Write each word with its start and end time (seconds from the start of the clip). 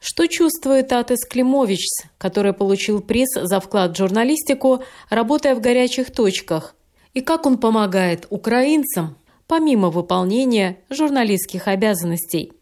Что 0.00 0.26
чувствует 0.26 0.92
Атес 0.92 1.24
Климович, 1.28 1.86
который 2.18 2.52
получил 2.52 3.00
приз 3.00 3.28
за 3.34 3.60
вклад 3.60 3.92
в 3.92 3.98
журналистику, 3.98 4.82
работая 5.10 5.54
в 5.54 5.60
горячих 5.60 6.12
точках? 6.12 6.74
И 7.14 7.20
как 7.20 7.46
он 7.46 7.58
помогает 7.58 8.26
украинцам, 8.30 9.16
помимо 9.46 9.90
выполнения 9.90 10.78
журналистских 10.88 11.66
обязанностей? 11.66 12.52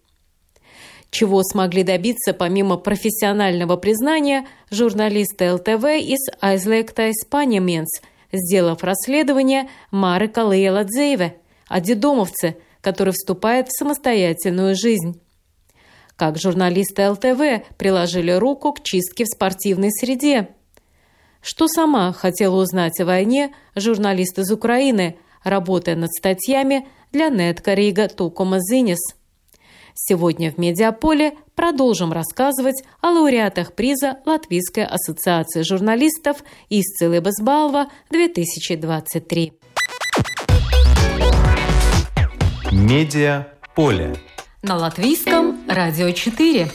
Чего 1.10 1.42
смогли 1.42 1.82
добиться 1.82 2.32
помимо 2.32 2.78
профессионального 2.78 3.76
признания 3.76 4.46
журналисты 4.70 5.52
ЛТВ 5.52 5.84
из 6.00 6.18
Айзлекта 6.40 7.10
Испаниаменс, 7.10 8.00
сделав 8.32 8.82
расследование 8.82 9.68
Мары 9.90 10.28
Калея 10.28 10.72
Ладзееве 10.72 11.36
о 11.68 11.80
дедомовце– 11.80 12.56
который 12.86 13.12
вступает 13.12 13.66
в 13.66 13.76
самостоятельную 13.76 14.76
жизнь. 14.76 15.20
Как 16.16 16.38
журналисты 16.38 17.10
ЛТВ 17.10 17.66
приложили 17.76 18.32
руку 18.32 18.72
к 18.72 18.82
чистке 18.82 19.24
в 19.24 19.28
спортивной 19.28 19.90
среде. 19.92 20.48
Что 21.42 21.68
сама 21.68 22.12
хотела 22.12 22.56
узнать 22.56 22.98
о 23.00 23.04
войне 23.04 23.54
журналист 23.74 24.38
из 24.38 24.50
Украины, 24.50 25.18
работая 25.44 25.94
над 25.94 26.10
статьями 26.10 26.88
для 27.12 27.28
Нетка 27.28 27.74
Рига 27.74 28.08
Тукома 28.08 28.58
Зинис. 28.60 28.98
Сегодня 29.94 30.50
в 30.50 30.58
«Медиаполе» 30.58 31.34
продолжим 31.54 32.12
рассказывать 32.12 32.82
о 33.00 33.10
лауреатах 33.10 33.74
приза 33.74 34.18
Латвийской 34.24 34.84
ассоциации 34.84 35.62
журналистов 35.62 36.38
«Исцелы 36.70 37.20
Безбалва» 37.20 37.88
2023. 38.10 39.52
Медиа 42.72 43.46
поле. 43.74 44.16
На 44.62 44.76
латвийском 44.76 45.55
радио 45.67 46.11
4. 46.11 46.67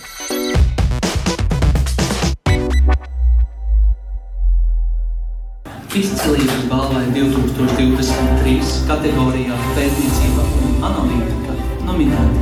Izcilības 5.96 6.64
balvai 6.70 7.04
2023 7.14 8.84
kategorijā 8.88 9.56
pētniecība 9.76 10.44
un 10.66 10.76
analītika 10.90 11.56
nominēti 11.88 12.40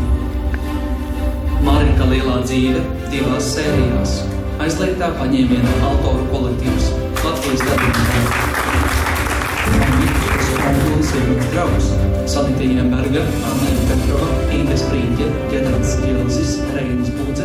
Marika 1.65 2.11
Lielā 2.11 2.41
dzīve 2.45 2.83
divās 3.15 3.55
sērijās, 3.55 4.19
aizliegtā 4.65 5.15
paņēmiena 5.21 5.81
autoru 5.91 6.29
kolektīvs 6.35 6.93
Latvijas 7.25 7.69
darbības 7.71 8.68
Pauls 11.10 11.16
ir 11.16 11.52
draugs. 11.54 11.86
Sanita 12.32 12.64
Ienberga, 12.64 13.22
Anna 13.22 13.70
Петрова, 13.88 14.54
Инга 14.54 14.78
Спринге, 14.78 15.26
Генрас 15.52 16.00
Гелзис, 16.02 16.62
Рейнс 16.76 17.10
Будзе, 17.10 17.44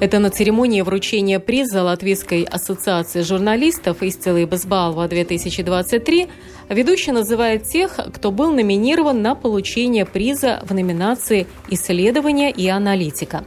это 0.00 0.20
на 0.20 0.30
церемонии 0.30 0.82
вручения 0.82 1.40
приза 1.40 1.82
Латвийской 1.82 2.44
ассоциации 2.44 3.22
журналистов 3.22 4.02
«Истилы 4.02 4.44
Безбалва-2023» 4.44 6.28
ведущий 6.68 7.10
называет 7.10 7.64
тех, 7.64 7.98
кто 8.14 8.30
был 8.30 8.52
номинирован 8.52 9.22
на 9.22 9.34
получение 9.34 10.06
приза 10.06 10.60
в 10.62 10.72
номинации 10.72 11.48
«Исследования 11.68 12.52
и 12.52 12.68
аналитика». 12.68 13.44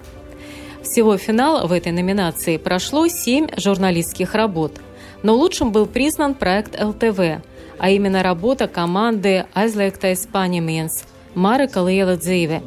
Всего 0.84 1.16
финал 1.16 1.68
в 1.68 1.72
этой 1.72 1.94
номинации 1.94 2.58
прошло 2.58 3.08
семь 3.08 3.48
журналистских 3.56 4.36
работ, 4.36 4.82
но 5.24 5.36
лучшим 5.36 5.72
был 5.72 5.86
признан 5.86 6.34
проект 6.34 6.82
ЛТВ– 6.82 7.44
а 7.82 7.90
именно 7.90 8.22
работа 8.22 8.68
команды 8.68 9.48
«Aizliegtais 9.56 10.28
paņemiens» 10.32 11.04
Марика 11.34 11.80
Лейла 11.80 12.16
Дзейве. 12.16 12.62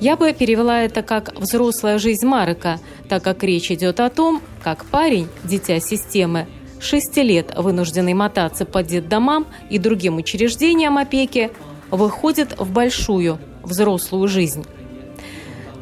Я 0.00 0.16
бы 0.16 0.32
перевела 0.32 0.82
это 0.82 1.02
как 1.02 1.38
«взрослая 1.38 2.00
жизнь 2.00 2.26
Марика», 2.26 2.80
так 3.08 3.22
как 3.22 3.44
речь 3.44 3.70
идет 3.70 4.00
о 4.00 4.10
том, 4.10 4.42
как 4.60 4.84
парень, 4.86 5.28
дитя 5.44 5.78
системы, 5.78 6.48
шести 6.80 7.22
лет 7.22 7.56
вынужденный 7.56 8.14
мотаться 8.14 8.64
по 8.64 8.82
детдомам 8.82 9.46
и 9.70 9.78
другим 9.78 10.16
учреждениям 10.16 10.98
опеки, 10.98 11.52
выходит 11.92 12.58
в 12.58 12.72
большую, 12.72 13.38
взрослую 13.62 14.26
жизнь. 14.26 14.66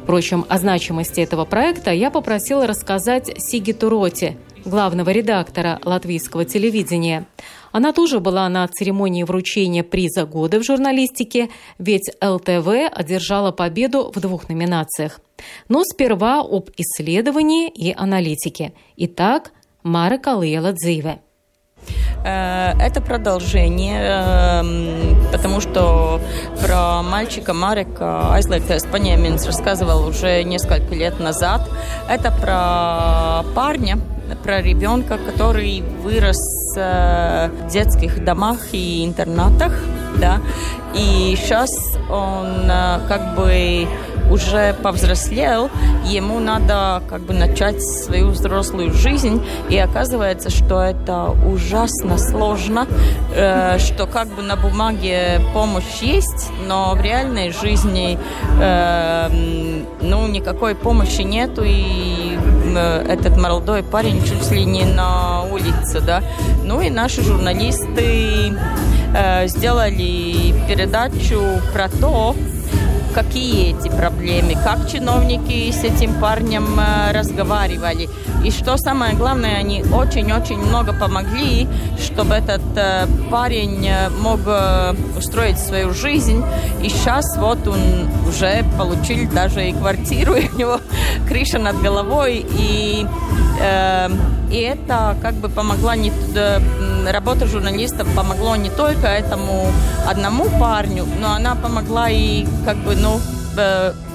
Впрочем, 0.03 0.45
о 0.49 0.59
значимости 0.59 1.19
этого 1.19 1.45
проекта 1.45 1.91
я 1.91 2.11
попросила 2.11 2.67
рассказать 2.67 3.41
Сигиту 3.41 3.89
Роти, 3.89 4.37
главного 4.65 5.09
редактора 5.09 5.79
латвийского 5.83 6.45
телевидения. 6.45 7.25
Она 7.71 7.93
тоже 7.93 8.19
была 8.19 8.49
на 8.49 8.67
церемонии 8.67 9.23
вручения 9.23 9.83
приза 9.83 10.25
года 10.25 10.59
в 10.59 10.63
журналистике, 10.63 11.49
ведь 11.77 12.11
ЛТВ 12.21 12.67
одержала 12.91 13.51
победу 13.51 14.11
в 14.13 14.19
двух 14.19 14.49
номинациях. 14.49 15.21
Но 15.69 15.83
сперва 15.83 16.41
об 16.41 16.69
исследовании 16.77 17.69
и 17.69 17.93
аналитике. 17.93 18.73
Итак, 18.97 19.51
Мара 19.83 20.17
Калыела 20.17 20.73
Дзиве. 20.73 21.19
Э, 22.23 22.73
это 22.79 23.01
продолжение, 23.01 23.99
эм, 24.01 25.31
потому 25.31 25.59
что 25.59 26.21
про 26.61 27.01
мальчика 27.01 27.53
Марика 27.53 28.33
Айзлектес 28.33 28.85
Панеминс 28.85 29.45
рассказывал 29.45 30.07
уже 30.07 30.43
несколько 30.43 30.93
лет 30.93 31.19
назад. 31.19 31.67
Это 32.07 32.31
про 32.31 33.43
парня, 33.55 33.97
про 34.43 34.61
ребенка, 34.61 35.17
который 35.17 35.83
вырос 36.03 36.39
э, 36.77 37.49
в 37.49 37.71
детских 37.71 38.23
домах 38.23 38.59
и 38.71 39.05
интернатах, 39.05 39.73
да, 40.19 40.41
и 40.93 41.35
сейчас 41.37 41.69
он 42.09 42.69
э, 42.69 42.99
как 43.07 43.35
бы 43.35 43.87
уже 44.31 44.73
повзрослел, 44.81 45.69
ему 46.05 46.39
надо 46.39 47.03
как 47.09 47.21
бы 47.21 47.33
начать 47.33 47.81
свою 47.83 48.29
взрослую 48.29 48.93
жизнь, 48.93 49.43
и 49.69 49.77
оказывается, 49.77 50.49
что 50.49 50.81
это 50.81 51.35
ужасно 51.45 52.17
сложно, 52.17 52.87
э, 53.35 53.77
что 53.79 54.07
как 54.07 54.27
бы 54.29 54.41
на 54.41 54.55
бумаге 54.55 55.41
помощь 55.53 56.01
есть, 56.01 56.49
но 56.67 56.93
в 56.95 57.01
реальной 57.01 57.51
жизни 57.51 58.17
э, 58.59 59.29
ну 60.01 60.27
никакой 60.27 60.75
помощи 60.75 61.21
нету, 61.21 61.63
и 61.65 62.30
этот 62.79 63.37
молодой 63.37 63.83
парень 63.83 64.23
чуть 64.23 64.51
ли 64.51 64.65
не 64.65 64.85
на 64.85 65.43
улице, 65.43 66.01
да. 66.01 66.23
Ну 66.63 66.81
и 66.81 66.89
наши 66.89 67.21
журналисты 67.23 68.53
э, 69.15 69.47
сделали 69.47 70.53
передачу 70.67 71.41
про 71.73 71.89
то, 71.89 72.35
какие 73.13 73.77
эти 73.77 73.89
проблемы, 73.89 74.55
как 74.63 74.89
чиновники 74.89 75.71
с 75.71 75.83
этим 75.83 76.13
парнем 76.19 76.79
э, 76.79 77.11
разговаривали. 77.11 78.09
И 78.43 78.51
что 78.51 78.77
самое 78.77 79.15
главное, 79.15 79.57
они 79.57 79.83
очень-очень 79.83 80.57
много 80.57 80.93
помогли, 80.93 81.67
чтобы 81.99 82.35
этот 82.35 82.61
э, 82.75 83.07
парень 83.29 83.87
э, 83.87 84.09
мог 84.09 84.39
устроить 85.17 85.59
свою 85.59 85.93
жизнь. 85.93 86.43
И 86.83 86.89
сейчас 86.89 87.37
вот 87.37 87.67
он 87.67 88.09
уже 88.27 88.63
получил 88.77 89.29
даже 89.31 89.69
и 89.69 89.73
квартиру, 89.73 90.33
и 90.35 90.49
у 90.49 90.57
него 90.57 90.79
крыша 91.27 91.59
над 91.59 91.81
головой. 91.81 92.45
И 92.57 93.05
и 94.51 94.57
это 94.57 95.15
как 95.21 95.35
бы 95.35 95.47
помогла 95.47 95.95
не 95.95 96.11
работа 97.09 97.45
журналистов 97.47 98.07
помогло 98.15 98.55
не 98.55 98.69
только 98.69 99.07
этому 99.07 99.71
одному 100.07 100.45
парню, 100.59 101.05
но 101.19 101.33
она 101.33 101.55
помогла 101.55 102.09
и 102.09 102.45
как 102.65 102.77
бы 102.77 102.95
ну 103.01 103.19
э, 103.57 103.93
ну 103.93 104.10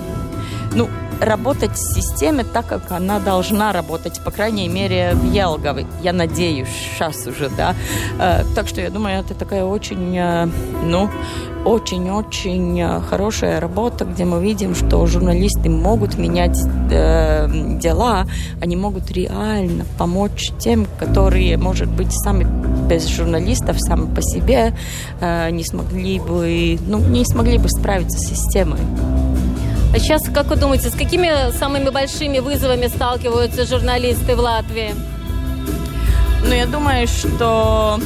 работать 1.21 1.73
в 1.73 1.95
системе 1.95 2.45
так, 2.45 2.67
как 2.67 2.93
она 2.93 3.19
должна 3.19 3.73
работать, 3.73 4.21
по 4.25 4.31
крайней 4.31 4.69
мере, 4.69 5.13
в 5.15 5.33
Елгове. 5.33 5.87
Я 6.03 6.13
надеюсь, 6.13 6.69
сейчас 6.69 7.27
уже, 7.27 7.49
да. 7.49 7.75
Э, 8.19 8.45
так 8.55 8.69
что 8.69 8.81
я 8.81 8.91
думаю, 8.91 9.21
это 9.21 9.35
такая 9.35 9.65
очень, 9.65 10.17
э, 10.17 10.49
ну, 10.85 11.09
очень-очень 11.67 12.81
э, 12.81 13.01
хорошая 13.01 13.61
работа, 13.61 14.05
где 14.05 14.25
мы 14.25 14.41
видим, 14.41 14.75
что 14.75 15.05
журналисты 15.07 15.69
могут 15.69 16.17
менять 16.17 16.59
э, 16.91 17.49
дела, 17.81 18.27
они 18.61 18.77
могут 18.77 19.11
реально 19.11 19.85
помочь 19.99 20.53
тем, 20.59 20.87
которые, 20.99 21.57
может 21.57 21.89
быть, 21.89 22.13
сами 22.13 22.47
без 22.89 23.09
журналистов, 23.09 23.77
сами 23.81 24.15
по 24.15 24.23
себе 24.23 24.77
э, 25.21 25.51
не 25.51 25.65
смогли 25.65 26.21
бы, 26.21 26.79
ну, 26.87 27.01
не 27.01 27.25
смогли 27.25 27.59
бы 27.59 27.69
справиться 27.69 28.19
с 28.19 28.29
системой. 28.29 28.81
А 29.97 29.99
сейчас, 29.99 30.25
как 30.29 30.49
вы 30.49 30.57
думаете, 30.57 30.91
с 30.91 30.95
какими 30.95 31.51
самыми 31.53 31.89
большими 31.89 32.41
вызовами 32.41 32.87
сталкиваются 32.87 33.65
журналисты 33.65 34.37
в 34.37 34.41
Латвии? 34.41 34.95
ну, 36.45 36.53
я 36.53 36.67
думаю, 36.67 37.09
что 37.09 37.99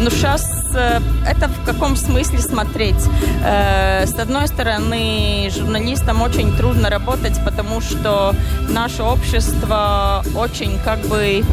ну, 0.00 0.10
сейчас 0.10 0.44
э, 0.74 0.98
это 1.24 1.46
в 1.46 1.64
каком 1.64 1.94
смысле 1.94 2.40
смотреть? 2.40 3.00
Э, 3.44 4.04
с 4.04 4.18
одной 4.18 4.48
стороны, 4.48 5.48
журналистам 5.54 6.20
очень 6.20 6.52
трудно 6.56 6.90
работать, 6.90 7.38
потому 7.44 7.80
что 7.80 8.34
наше 8.68 9.04
общество 9.04 10.24
очень 10.34 10.80
как 10.84 10.98
бы, 11.06 11.44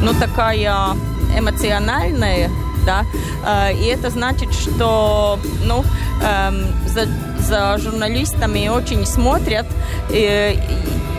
ну, 0.00 0.14
такая 0.14 0.96
эмоциональная, 1.36 2.48
да, 2.84 3.04
э, 3.46 3.74
и 3.74 3.86
это 3.86 4.10
значит, 4.10 4.52
что, 4.52 5.38
ну, 5.64 5.84
эм, 6.22 6.66
за, 6.86 7.06
за 7.38 7.78
журналистами 7.78 8.68
очень 8.68 9.06
смотрят, 9.06 9.66
и, 10.10 10.58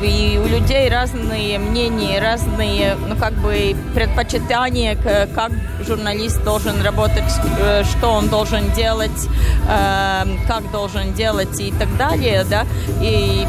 и 0.01 0.39
у 0.43 0.47
людей 0.47 0.89
разные 0.89 1.59
мнения, 1.59 2.19
разные, 2.19 2.95
ну, 3.07 3.15
как 3.15 3.33
бы, 3.33 3.75
предпочитания, 3.93 4.95
как 4.95 5.51
журналист 5.85 6.43
должен 6.43 6.81
работать, 6.81 7.31
э, 7.59 7.83
что 7.83 8.09
он 8.09 8.27
должен 8.27 8.71
делать, 8.71 9.27
эм, 9.69 10.39
как 10.47 10.69
должен 10.71 11.13
делать 11.13 11.59
и 11.59 11.71
так 11.71 11.95
далее, 11.97 12.45
да, 12.49 12.65
и 13.01 13.45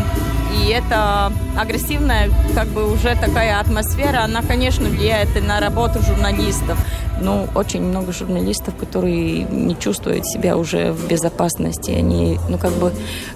и 0.52 0.68
эта 0.68 1.32
агрессивная, 1.56 2.30
как 2.54 2.68
бы 2.68 2.92
уже 2.92 3.16
такая 3.16 3.58
атмосфера, 3.58 4.22
она, 4.24 4.42
конечно, 4.42 4.88
влияет 4.88 5.36
и 5.36 5.40
на 5.40 5.60
работу 5.60 6.02
журналистов 6.02 6.78
ну, 7.22 7.46
очень 7.54 7.82
много 7.82 8.12
журналистов, 8.12 8.74
которые 8.76 9.44
не 9.44 9.78
чувствуют 9.78 10.26
себя 10.26 10.56
уже 10.56 10.92
в 10.92 11.08
безопасности. 11.08 11.90
Они, 11.90 12.38
ну, 12.48 12.58
как 12.58 12.72
бы, 12.72 12.92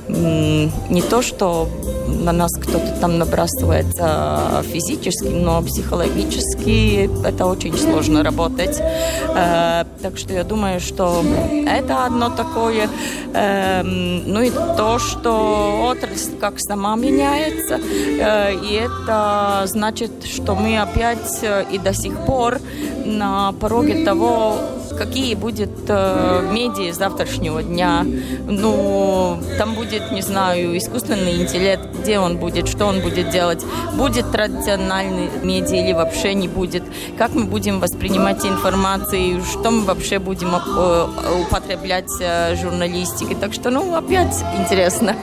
не 0.08 1.02
то, 1.02 1.22
что 1.22 1.68
на 2.08 2.32
нас 2.32 2.52
кто-то 2.52 2.96
там 3.00 3.18
набрасывается 3.18 4.64
физически, 4.72 5.28
но 5.28 5.62
психологически 5.62 7.10
это 7.24 7.46
очень 7.46 7.76
сложно 7.76 8.22
работать. 8.22 8.80
Э, 8.80 9.84
так 10.02 10.18
что 10.18 10.32
я 10.32 10.44
думаю, 10.44 10.80
что 10.80 11.24
это 11.66 12.06
одно 12.06 12.30
такое. 12.30 12.88
Э, 13.34 13.82
ну 13.82 14.40
и 14.40 14.50
то, 14.50 14.98
что 14.98 15.88
отрасль 15.90 16.36
как 16.40 16.54
сама 16.58 16.96
меняется, 16.96 17.80
э, 17.80 18.54
и 18.54 18.74
это 18.74 19.62
значит, 19.66 20.24
что 20.24 20.54
мы 20.54 20.78
опять 20.78 21.44
и 21.72 21.78
до 21.78 21.94
сих 21.94 22.16
пор 22.26 22.58
на 23.04 23.52
пороге 23.76 24.04
того, 24.04 24.58
какие 24.98 25.34
будут 25.34 25.70
э, 25.88 26.50
медиа 26.52 26.92
завтрашнего 26.92 27.62
дня. 27.62 28.04
Ну, 28.48 29.38
там 29.58 29.74
будет, 29.74 30.12
не 30.12 30.22
знаю, 30.22 30.76
искусственный 30.76 31.42
интеллект, 31.42 31.86
где 32.00 32.18
он 32.18 32.38
будет, 32.38 32.68
что 32.68 32.86
он 32.86 33.00
будет 33.00 33.30
делать, 33.30 33.62
будет 33.94 34.30
традициональный 34.30 35.28
медиа 35.42 35.84
или 35.84 35.92
вообще 35.92 36.34
не 36.34 36.48
будет, 36.48 36.84
как 37.18 37.34
мы 37.34 37.44
будем 37.44 37.80
воспринимать 37.80 38.44
информацию, 38.46 39.42
что 39.44 39.70
мы 39.70 39.84
вообще 39.84 40.18
будем 40.18 40.54
э, 40.54 41.42
употреблять 41.42 42.10
э, 42.20 42.56
журналистики. 42.56 43.34
Так 43.34 43.52
что, 43.52 43.70
ну, 43.70 43.94
опять 43.94 44.42
интересно. 44.58 45.14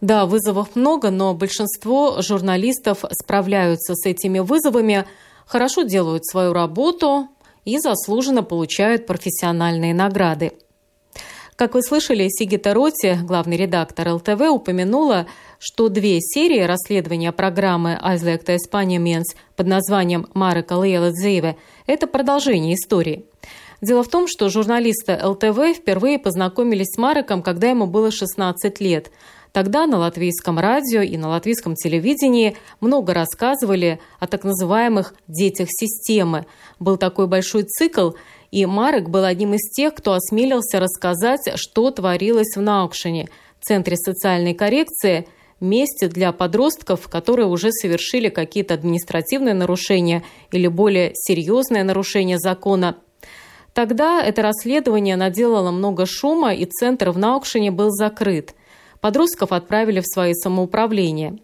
Да, 0.00 0.26
вызовов 0.26 0.76
много, 0.76 1.10
но 1.10 1.32
большинство 1.32 2.20
журналистов 2.20 3.04
справляются 3.12 3.94
с 3.94 4.04
этими 4.04 4.40
вызовами– 4.40 5.06
хорошо 5.46 5.82
делают 5.82 6.26
свою 6.26 6.52
работу 6.52 7.28
и 7.64 7.78
заслуженно 7.78 8.42
получают 8.42 9.06
профессиональные 9.06 9.94
награды. 9.94 10.52
Как 11.56 11.74
вы 11.74 11.82
слышали, 11.82 12.28
Сигита 12.28 12.74
Роти, 12.74 13.16
главный 13.22 13.56
редактор 13.56 14.14
ЛТВ, 14.14 14.40
упомянула, 14.50 15.26
что 15.60 15.88
две 15.88 16.20
серии 16.20 16.60
расследования 16.60 17.30
программы 17.30 17.96
«Айзлекта 18.00 18.56
Испания 18.56 18.98
Менс» 18.98 19.36
под 19.54 19.68
названием 19.68 20.26
«Марека 20.34 20.72
Лейла 20.72 21.12
Дзейве»– 21.12 21.56
это 21.86 22.08
продолжение 22.08 22.74
истории. 22.74 23.26
Дело 23.80 24.02
в 24.02 24.08
том, 24.08 24.26
что 24.26 24.48
журналисты 24.48 25.16
ЛТВ 25.22 25.76
впервые 25.76 26.18
познакомились 26.18 26.88
с 26.88 26.98
Мареком, 26.98 27.40
когда 27.40 27.70
ему 27.70 27.86
было 27.86 28.10
16 28.10 28.80
лет– 28.80 29.12
Тогда 29.54 29.86
на 29.86 29.98
латвийском 29.98 30.58
радио 30.58 31.00
и 31.02 31.16
на 31.16 31.28
латвийском 31.28 31.76
телевидении 31.76 32.56
много 32.80 33.14
рассказывали 33.14 34.00
о 34.18 34.26
так 34.26 34.42
называемых 34.42 35.14
«детях 35.28 35.68
системы». 35.70 36.46
Был 36.80 36.96
такой 36.96 37.28
большой 37.28 37.62
цикл, 37.62 38.14
и 38.50 38.66
Марек 38.66 39.08
был 39.08 39.22
одним 39.22 39.54
из 39.54 39.70
тех, 39.70 39.94
кто 39.94 40.14
осмелился 40.14 40.80
рассказать, 40.80 41.52
что 41.54 41.92
творилось 41.92 42.56
в 42.56 42.60
Наукшине, 42.60 43.28
Центре 43.60 43.96
социальной 43.96 44.54
коррекции, 44.54 45.28
месте 45.60 46.08
для 46.08 46.32
подростков, 46.32 47.06
которые 47.06 47.46
уже 47.46 47.70
совершили 47.70 48.30
какие-то 48.30 48.74
административные 48.74 49.54
нарушения 49.54 50.24
или 50.50 50.66
более 50.66 51.12
серьезные 51.14 51.84
нарушения 51.84 52.40
закона. 52.40 52.96
Тогда 53.72 54.20
это 54.20 54.42
расследование 54.42 55.14
наделало 55.14 55.70
много 55.70 56.06
шума, 56.06 56.52
и 56.52 56.64
центр 56.64 57.10
в 57.10 57.18
Наукшине 57.18 57.70
был 57.70 57.90
закрыт– 57.90 58.56
Подростков 59.04 59.52
отправили 59.52 60.00
в 60.00 60.06
свои 60.06 60.32
самоуправления. 60.32 61.36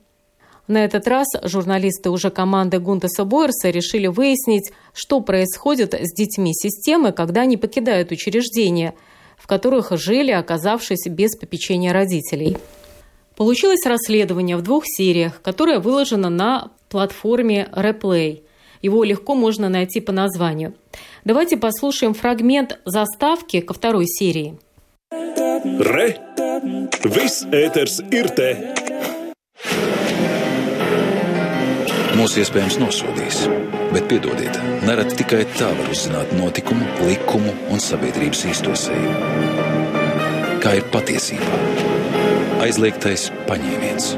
На 0.66 0.82
этот 0.82 1.06
раз 1.06 1.26
журналисты 1.42 2.08
уже 2.08 2.30
команды 2.30 2.78
Гунтеса 2.78 3.26
Бойерса 3.26 3.68
решили 3.68 4.06
выяснить, 4.06 4.72
что 4.94 5.20
происходит 5.20 5.92
с 5.92 6.10
детьми 6.14 6.54
системы, 6.54 7.12
когда 7.12 7.42
они 7.42 7.58
покидают 7.58 8.12
учреждения, 8.12 8.94
в 9.36 9.46
которых 9.46 9.92
жили, 9.98 10.30
оказавшись 10.30 11.06
без 11.10 11.36
попечения 11.36 11.92
родителей. 11.92 12.56
Получилось 13.36 13.84
расследование 13.84 14.56
в 14.56 14.62
двух 14.62 14.84
сериях, 14.86 15.42
которое 15.42 15.80
выложено 15.80 16.30
на 16.30 16.70
платформе 16.88 17.68
Replay. 17.74 18.42
Его 18.80 19.04
легко 19.04 19.34
можно 19.34 19.68
найти 19.68 20.00
по 20.00 20.12
названию. 20.12 20.72
Давайте 21.26 21.58
послушаем 21.58 22.14
фрагмент 22.14 22.80
заставки 22.86 23.60
ко 23.60 23.74
второй 23.74 24.06
серии. 24.06 24.58
Re! 25.12 26.29
Viss 27.00 27.46
ēters 27.48 27.94
ir 28.12 28.26
te! 28.36 28.50
Mūs 32.18 32.34
iespējams 32.42 32.76
nosodīs, 32.82 33.38
bet 33.94 34.04
piedodiet, 34.10 34.58
nereti 34.84 35.16
tikai 35.22 35.46
tā 35.54 35.70
var 35.78 35.88
uzzināt 35.88 36.34
notikumu, 36.36 36.84
likumu 37.08 37.54
un 37.72 37.80
sabiedrības 37.80 38.44
īsto 38.52 38.76
seju. 38.76 39.14
Kā 40.60 40.76
ir 40.76 40.84
patiesībā? 40.92 41.62
Aizliegtais 42.66 43.30
paņēmiens. 43.48 44.12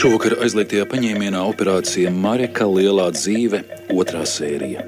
Šovakar 0.00 0.32
aizliegtajā 0.40 0.86
paņēmienā 0.88 1.42
operācija 1.44 2.08
Mareka 2.08 2.64
Lielā 2.64 3.10
dzīve, 3.12 3.58
otrā 3.92 4.22
sērija. 4.24 4.86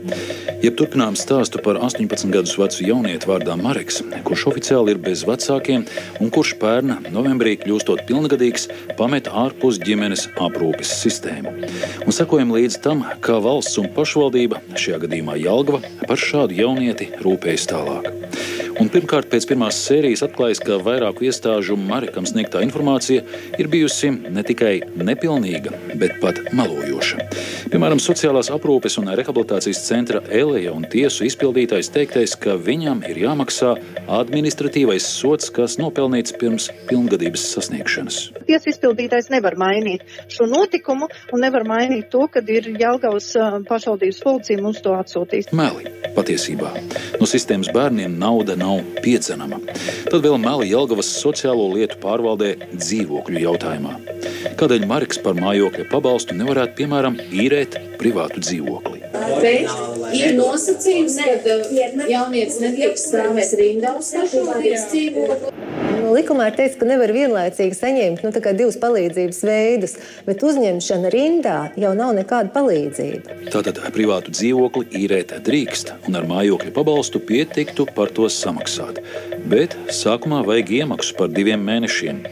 Jeb 0.62 0.78
turpinām 0.80 1.18
stāstu 1.20 1.60
par 1.60 1.76
18 1.84 2.32
gadus 2.32 2.54
vecu 2.56 2.86
jaunieti 2.86 3.28
vārdā 3.28 3.58
Mareks, 3.60 4.00
kurš 4.24 4.46
oficiāli 4.54 4.94
ir 4.94 5.02
bez 5.04 5.26
vecākiem 5.28 5.84
un 6.16 6.32
kurš 6.32 6.54
pērna 6.62 6.96
novembrī 7.12 7.58
kļūstot 7.60 8.06
pilngadīgs, 8.08 8.70
pameta 8.96 9.36
ārpus 9.42 9.82
ģimenes 9.84 10.30
aprūpes 10.40 10.96
sistēmu. 11.02 11.58
Un 12.06 12.16
sekojam 12.16 12.56
līdz 12.56 12.80
tam, 12.80 13.04
kā 13.20 13.36
valsts 13.44 13.76
un 13.84 13.92
pašvaldība, 13.92 14.64
šajā 14.80 15.04
gadījumā 15.04 15.36
Jelgava, 15.44 15.84
par 16.08 16.24
šādu 16.24 16.56
jaunieti 16.62 17.12
rūpējas 17.20 17.68
tālāk. 17.68 18.08
Un 18.80 18.88
pirmkārt, 18.92 19.28
pēc 19.32 19.44
pirmās 19.50 19.76
sērijas 19.84 20.22
atklājas, 20.24 20.60
ka 20.62 20.78
vairāku 20.80 21.26
iestāžu 21.28 21.76
Marekam 21.76 22.24
sniegtā 22.28 22.62
informācija 22.64 23.24
ir 23.60 23.68
bijusi 23.72 24.08
ne 24.12 24.44
tikai 24.46 24.72
nepilnīga, 24.96 25.74
bet 26.00 26.16
pat 26.22 26.40
melojoša. 26.56 27.26
Piemēram, 27.72 28.00
sociālās 28.02 28.48
aprūpes 28.54 28.96
un 29.00 29.10
rehabilitācijas 29.12 29.82
centra 29.84 30.22
Eleja 30.32 30.72
un 30.72 30.86
tiesu 30.88 31.26
izpildītājs 31.28 31.92
teiktais, 31.92 32.36
ka 32.40 32.56
viņam 32.56 33.04
ir 33.10 33.20
jāmaksā 33.26 33.74
administratīvais 34.20 35.04
sots, 35.20 35.52
kas 35.52 35.76
nopelnīts 35.80 36.36
pirms 36.40 36.70
pilngadības 36.88 37.44
sasniegšanas. 37.56 38.20
Tiesu 38.48 38.72
izpildītājs 38.72 39.28
nevar 39.34 39.58
mainīt 39.60 40.06
šo 40.32 40.48
notikumu 40.50 41.10
un 41.32 41.44
nevar 41.44 41.68
mainīt 41.68 42.08
to, 42.12 42.24
kad 42.32 42.48
ir 42.48 42.72
Jelgavas 42.80 43.34
pašvaldības 43.68 44.22
policija 44.24 44.64
mums 44.64 44.80
to 44.84 44.96
atsūtīs. 44.96 45.52
Meli 45.56 45.92
patiesībā. 46.16 46.72
No 47.20 47.28
sistēmas 47.28 47.70
bērniem 47.72 48.14
nauda 48.20 48.56
nav 48.62 48.80
piedzenama. 49.04 49.60
Tad 50.08 50.22
vēl 50.24 50.38
meli 50.40 50.70
Jelgavas 50.72 51.10
sociālo 51.18 51.68
lietu 51.74 52.00
pārvaldē 52.02 52.54
dzīvokļu 52.72 53.44
jautājumā. 53.46 53.98
Kādēļ 54.58 54.88
Marks 54.90 55.20
par 55.22 55.38
mājokļa 55.38 55.88
pabalstu 55.92 56.38
nevarētu, 56.38 56.78
piemēram, 56.82 57.18
īrēt 57.44 57.78
privātu 58.00 58.42
dzīvokli? 58.42 59.01
Ir 60.16 60.36
nosacījums, 60.38 61.18
ka 61.44 62.08
jaunietis 62.10 62.60
nedrīkst 62.62 63.10
stāvēt 63.10 63.56
rindā 63.60 63.96
uz 63.98 64.12
pašvaldības. 64.16 65.52
Nu, 66.02 66.10
likumā 66.16 66.48
ir 66.50 66.56
teikts, 66.58 66.76
ka 66.80 66.86
nevar 66.88 67.12
vienlaicīgi 67.14 67.76
saņemt 67.78 68.24
nu, 68.24 68.32
divus 68.58 68.78
palīdzības 68.82 69.40
veidus, 69.46 69.94
bet 70.26 70.42
uzņemšana 70.42 71.12
rindā 71.12 71.56
jau 71.78 71.92
nav 71.94 72.14
nekāda 72.16 72.50
palīdzība. 72.54 73.36
Tātad 73.52 73.78
privātu 73.94 74.34
dzīvokli 74.34 74.88
īrēt 75.02 75.34
drīkst, 75.46 75.92
un 76.08 76.18
ar 76.18 76.26
mājokļa 76.28 76.74
pabalstu 76.74 77.22
pietiktu 77.22 77.86
par 77.94 78.10
to 78.16 78.26
samaksāt. 78.32 78.98
Bet 79.48 79.76
sākumā 79.94 80.42
vajag 80.46 80.74
iemaksu 80.80 81.16
par 81.18 81.30
diviem 81.32 81.62
mēnešiem. 81.66 82.22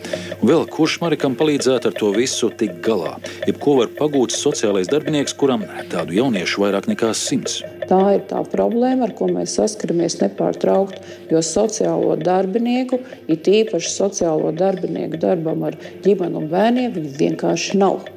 Un 0.40 0.50
vēl 0.50 0.66
kurš 0.72 0.98
Marikam 1.04 1.36
palīdzētu 1.38 1.90
ar 1.90 1.96
to 2.00 2.10
visu 2.16 2.50
tik 2.50 2.80
galā? 2.84 3.16
Jebko 3.46 3.76
var 3.82 3.94
pagūt 3.96 4.34
sociālais 4.34 4.90
darbinieks, 4.90 5.36
kuram 5.36 5.66
tādu 5.92 6.16
jauniešu 6.18 6.66
vairāk 6.69 6.87
nekā 6.91 7.09
simts. 7.17 7.59
Tā 7.89 7.99
ir 8.15 8.23
tā 8.29 8.41
problēma, 8.51 9.07
ar 9.07 9.15
ko 9.17 9.27
mēs 9.31 9.57
saskaramies 9.57 10.19
nepārtraukti, 10.21 11.01
jo 11.33 11.41
sociālo 11.45 12.15
darbinieku, 12.21 13.01
it 13.27 13.49
īpaši 13.49 13.91
sociālo 13.91 14.53
darbinieku 14.55 15.19
darbam 15.21 15.65
ar 15.67 15.77
ģimeni 16.05 16.41
un 16.41 16.49
bērniem, 16.53 16.95
viņi 16.95 17.13
vienkārši 17.19 17.81
nav. 17.81 18.07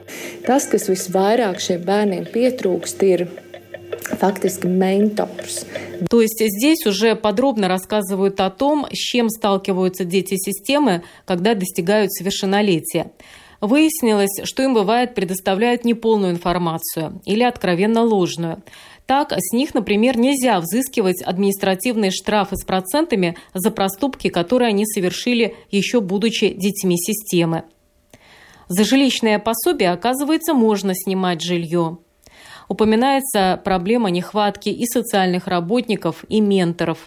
Tas, 0.46 0.68
kas 0.70 0.88
visvairāk 0.92 1.60
šiem 1.64 1.84
bērniem 1.88 2.30
pietrūkst, 2.32 3.04
ir 3.08 3.28
фактически 4.18 4.66
ментors. 4.66 5.66
То 6.08 6.20
есть 6.20 6.40
здесь 6.40 6.86
уже 6.86 7.16
подробно 7.16 7.68
рассказывают 7.68 8.40
о 8.40 8.50
том, 8.50 8.86
с 8.90 8.96
чем 8.96 9.28
сталкиваются 9.28 10.04
дети 10.04 10.36
системы, 10.36 11.02
когда 11.24 11.54
достигают 11.54 12.12
совершеннолетия. 12.12 13.10
Выяснилось, 13.63 14.41
что 14.43 14.61
им 14.61 14.73
бывает 14.73 15.15
предоставляют 15.15 15.85
неполную 15.85 16.33
информацию 16.33 17.21
или 17.23 17.43
откровенно 17.43 18.01
ложную. 18.01 18.61
Так, 19.05 19.31
с 19.31 19.53
них, 19.53 19.73
например, 19.73 20.17
нельзя 20.17 20.59
взыскивать 20.59 21.21
административные 21.21 22.11
штрафы 22.11 22.57
с 22.57 22.65
процентами 22.65 23.37
за 23.53 23.71
проступки, 23.71 24.27
которые 24.27 24.67
они 24.67 24.85
совершили 24.85 25.55
еще 25.71 26.01
будучи 26.01 26.49
детьми 26.49 26.97
системы. 26.97 27.63
За 28.67 28.83
жилищное 28.83 29.39
пособие, 29.39 29.91
оказывается, 29.91 30.53
можно 30.53 30.93
снимать 30.93 31.41
жилье. 31.41 31.99
Упоминается 32.67 33.61
проблема 33.63 34.09
нехватки 34.09 34.67
и 34.67 34.85
социальных 34.85 35.47
работников, 35.47 36.25
и 36.27 36.41
менторов. 36.41 37.05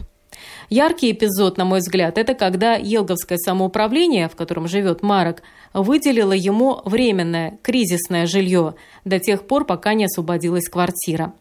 Яркий 0.68 1.12
эпизод, 1.12 1.58
на 1.58 1.64
мой 1.64 1.78
взгляд, 1.78 2.18
это 2.18 2.34
когда 2.34 2.74
Елговское 2.74 3.38
самоуправление, 3.38 4.28
в 4.28 4.36
котором 4.36 4.66
живет 4.66 5.02
Марок, 5.02 5.42
выделило 5.72 6.32
ему 6.32 6.80
временное 6.84 7.58
кризисное 7.62 8.26
жилье 8.26 8.74
до 9.04 9.18
тех 9.18 9.46
пор, 9.46 9.64
пока 9.64 9.94
не 9.94 10.06
освободилась 10.06 10.68
квартира. 10.68 11.34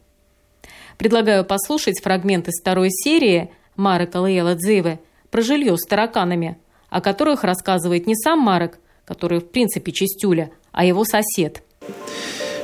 Предлагаю 0.97 1.43
послушать 1.43 2.01
фрагмент 2.01 2.47
из 2.47 2.62
второй 2.62 2.89
серии 2.89 3.51
Марека 3.75 4.17
Лейла 4.17 4.55
Дзивы 4.55 5.00
про 5.29 5.41
жилье 5.41 5.77
с 5.77 5.85
тараканами, 5.85 6.57
о 6.89 7.01
которых 7.01 7.43
рассказывает 7.43 8.07
не 8.07 8.15
сам 8.15 8.39
Марек, 8.39 8.79
который 9.05 9.39
в 9.39 9.50
принципе 9.50 9.91
чистюля, 9.91 10.51
а 10.71 10.85
его 10.85 11.03
сосед. 11.03 11.63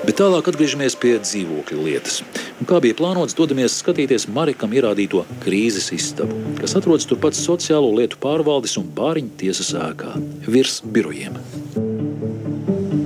Bet 0.01 0.17
tālāk 0.17 0.47
atgriežamies 0.49 0.95
pie 0.97 1.13
dzīvokļa 1.21 1.83
lietas. 1.85 2.21
Un 2.57 2.67
kā 2.69 2.79
bija 2.81 2.97
plānots, 2.97 3.35
dodamies 3.37 3.75
skatīties 3.83 4.25
Marikam 4.33 4.73
ierādīto 4.73 5.21
krīzes 5.43 5.91
istabu, 5.93 6.39
kas 6.57 6.73
atrodas 6.79 7.05
turpat 7.09 7.37
sociālo 7.37 7.91
lietu 7.99 8.17
pārvaldes 8.21 8.73
un 8.81 8.87
bāriņu 8.97 9.35
tiesas 9.43 9.69
ēkā, 9.77 10.15
virs 10.49 10.79
birojiem. 10.81 11.37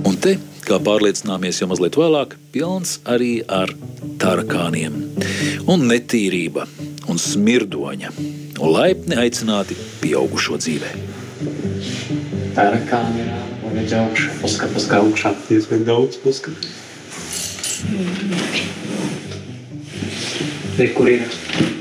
Un 0.08 0.16
te, 0.24 0.38
kā 0.64 0.80
pārliecināmies 0.88 1.60
jau 1.60 1.68
mazliet 1.68 1.98
vēlāk, 2.00 2.38
pilns 2.54 2.96
arī 3.04 3.42
ar 3.44 3.74
tarakāniem 4.22 4.96
un 5.68 5.84
netīrība 5.90 6.64
un 7.12 7.20
smirdoņa 7.20 8.14
un 8.56 8.72
laipni 8.72 9.20
aicināti 9.20 9.76
pieaugušo 10.00 10.56
dzīvē. 10.64 10.94
Tarakāni 12.56 13.20
ir 13.20 13.34
un 13.68 13.76
ir 13.82 13.94
augšā, 14.00 14.32
puska, 14.40 14.68
puska 14.72 15.00
augšā. 15.02 15.32
Diezgan 15.50 15.84
daudz 15.84 16.16
puska. 16.22 16.54
Re, 20.78 20.88
kur 20.94 21.08
ir? 21.08 21.22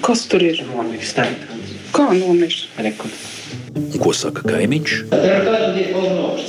Kas 0.04 0.26
tur 0.32 0.44
ir? 0.44 0.60
Nomirs 0.68 1.14
tarakāns. 1.16 1.72
Kā 1.96 2.10
nomirs? 2.16 2.66
Rekur. 2.80 3.12
Ko 4.00 4.12
saka 4.16 4.44
kaimiņš? 4.48 4.96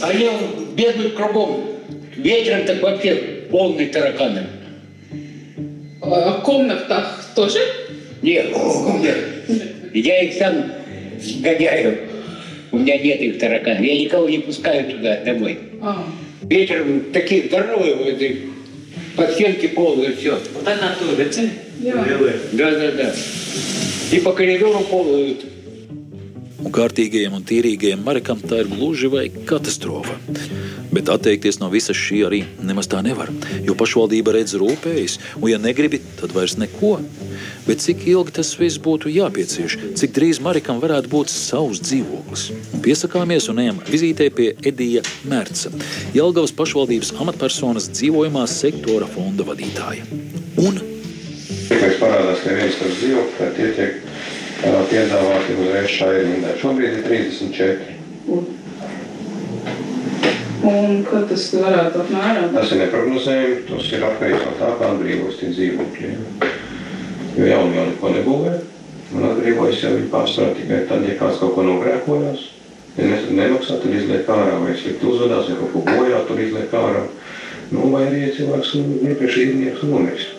Они 0.06 0.28
бегают 0.76 1.14
кругом. 1.14 1.64
Вечером 2.16 2.66
так 2.66 2.82
вообще 2.82 3.14
полный 3.50 3.86
тараканы. 3.86 4.46
А 6.02 6.38
в 6.38 6.42
комнатах 6.42 7.30
тоже? 7.34 7.58
Нет, 8.22 8.46
нет. 9.00 9.18
Я 9.94 10.22
их 10.22 10.34
сам 10.34 10.72
гоняю. 11.40 11.98
У 12.72 12.78
меня 12.78 12.98
нет 12.98 13.20
их 13.20 13.38
тараканов. 13.38 13.80
Я 13.80 13.98
никого 13.98 14.28
не 14.28 14.38
пускаю 14.38 14.90
туда 14.90 15.20
домой. 15.24 15.58
А. 15.82 16.04
Вечером 16.42 17.12
такие 17.12 17.48
здоровые 17.48 17.94
вот 17.94 18.20
эти 19.15 19.15
по 19.15 19.27
стенке 19.31 19.67
полые 19.69 20.15
все. 20.15 20.38
Вот 20.53 20.67
она 20.67 20.95
тоже, 20.95 21.29
це? 21.29 21.50
Да, 21.79 22.71
да, 22.71 22.91
да. 22.91 23.13
И 24.11 24.19
по 24.19 24.33
коридору 24.33 24.79
полают. 24.89 25.45
Un 26.61 26.69
kārtīgajiem 26.69 27.33
un 27.33 27.41
tīrīgajiem 27.41 28.03
Marekam 28.05 28.38
tā 28.38 28.59
ir 28.61 28.67
gluži 28.69 29.09
vai 29.09 29.23
katastrofa. 29.50 30.13
Bet 30.93 31.09
atteikties 31.09 31.57
no 31.57 31.71
visas 31.73 31.97
šī 31.97 32.19
arī 32.27 32.43
nemaz 32.61 32.85
tā 32.91 33.01
nevar, 33.01 33.31
jo 33.65 33.73
pašvaldība 33.79 34.35
redz 34.35 34.53
rūpējas, 34.61 35.17
un 35.39 35.50
ja 35.50 35.57
negribi, 35.57 35.97
tad 36.19 36.35
vairs 36.38 36.59
neko. 36.61 37.00
Bet 37.66 37.82
cik 37.82 38.04
ilgi 38.08 38.36
tas 38.38 38.52
viss 38.60 38.80
būtu 38.82 39.10
jāpiecieš, 39.12 39.78
cik 39.98 40.14
drīz 40.16 40.40
Marikam 40.44 40.80
varētu 40.82 41.10
būt 41.12 41.32
savs 41.32 41.82
dzīvoklis? 41.84 42.48
Un 42.76 42.84
piesakāmies 42.84 43.48
un 43.52 43.62
ejam 43.64 43.80
vizītē 43.90 44.28
pie 44.34 44.52
Edija 44.66 45.02
Mērca, 45.28 45.72
Jelgavas 46.16 46.54
pašvaldības 46.56 47.14
amatpersonas 47.22 47.90
dzīvojamā 47.94 48.46
sektora 48.50 49.08
fonda 49.10 49.46
vadītāja. 49.48 50.06
Un 50.62 50.78
Tikmēr 51.66 51.96
parādās, 51.98 52.42
ka 52.44 52.54
viens 52.54 52.76
tas 52.78 52.92
dzīvoklis, 53.00 53.38
ka 53.40 53.50
tie 53.56 53.72
tiek 53.74 53.92
piedāvāti 54.90 55.56
uzreiz 55.60 55.90
šai 55.92 56.12
rindai. 56.22 56.54
Šobrīd 56.60 57.00
ir 57.00 57.02
34. 57.10 57.94
Un 60.66 61.02
kā 61.06 61.20
tas 61.30 61.42
varētu 61.54 62.00
apmēram? 62.02 62.48
Tas 62.54 62.72
ir 62.74 62.80
neprognozējami, 62.82 63.58
tas 63.68 63.90
ir 63.92 64.06
atkarīgs 64.06 64.46
no 64.46 64.54
tā, 64.58 64.70
kā 64.80 64.92
atbrīvos 64.94 65.38
tie 65.40 65.50
dzīvokļi. 65.52 66.08
Jo 67.36 67.46
jauni 67.46 67.76
jau 67.76 67.86
neko 67.90 68.12
nebūvē, 68.14 68.52
un 69.14 69.26
atbrīvojas 69.30 69.82
jau 69.84 69.92
ir 69.98 70.06
pārsvarā 70.12 70.54
tikai 70.56 70.84
tad, 70.88 71.04
ja 71.08 71.16
kāds 71.20 71.40
kaut 71.42 71.54
ko 71.56 71.64
nogrēkojās. 71.66 72.46
Ja 72.96 73.10
ne- 73.10 73.36
nemaksā, 73.36 73.76
tad 73.82 73.92
izliek 73.92 74.28
ārā, 74.32 74.56
vai 74.62 74.72
slikti 74.72 75.04
uzvedās, 75.04 75.50
ja 75.50 75.56
kaut 75.60 75.72
ko 75.74 75.82
bojā, 75.84 76.22
tur 76.28 76.40
izliek 76.40 76.72
ārā. 76.72 77.04
Nu, 77.70 77.90
vai 77.92 78.06
arī 78.06 78.22
ja 78.24 78.32
cilvēks 78.38 78.72
iepriekš 79.10 79.36
īrnieks 79.42 79.84
nomirst. 79.84 80.36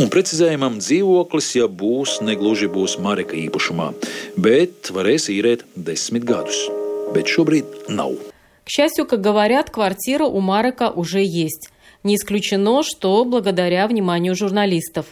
Un 0.00 0.10
precizējumam, 0.10 0.78
dzīvoklis, 0.82 1.48
ja 1.58 1.68
būs, 1.68 2.18
negluži 2.24 2.68
būs 2.72 2.98
Mareka 3.02 3.36
īpašumā, 3.36 3.92
bet 4.36 4.90
varēs 4.94 5.28
īrēt 5.32 5.64
desmit 5.76 6.24
gadus. 6.28 6.58
Bet 7.14 7.30
šobrīd 7.30 7.88
nav. 7.88 8.16
К 8.64 8.70
счастью, 8.70 9.06
как 9.06 9.20
говорят, 9.20 9.70
квартира 9.70 10.24
у 10.24 10.40
Марека 10.40 10.90
уже 10.90 11.22
есть. 11.24 11.70
Не 12.04 12.16
исключено, 12.16 12.82
что 12.82 13.24
благодаря 13.24 13.86
вниманию 13.88 14.34
журналистов. 14.34 15.06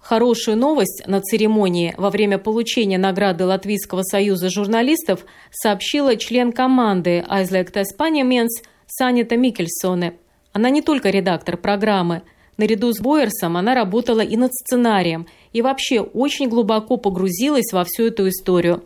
Хорошую 0.00 0.56
новость 0.56 1.02
на 1.06 1.20
церемонии 1.20 1.94
во 1.98 2.10
время 2.10 2.38
получения 2.38 2.98
награды 2.98 3.44
Латвийского 3.44 4.02
союза 4.02 4.48
журналистов 4.48 5.26
сообщила 5.50 6.16
член 6.16 6.52
команды 6.52 7.24
Aizliegta 7.28 7.84
Spaniamens 7.84 8.48
Санита 8.86 9.36
Микельсоне. 9.36 10.14
Она 10.52 10.70
не 10.70 10.82
только 10.82 11.10
редактор 11.10 11.56
программы. 11.56 12.22
Наряду 12.56 12.92
с 12.92 12.98
Бойерсом 12.98 13.56
она 13.56 13.74
работала 13.74 14.20
и 14.20 14.36
над 14.36 14.52
сценарием, 14.52 15.26
и 15.52 15.62
вообще 15.62 16.00
очень 16.00 16.48
глубоко 16.48 16.96
погрузилась 16.96 17.72
во 17.72 17.84
всю 17.84 18.04
эту 18.06 18.28
историю. 18.28 18.84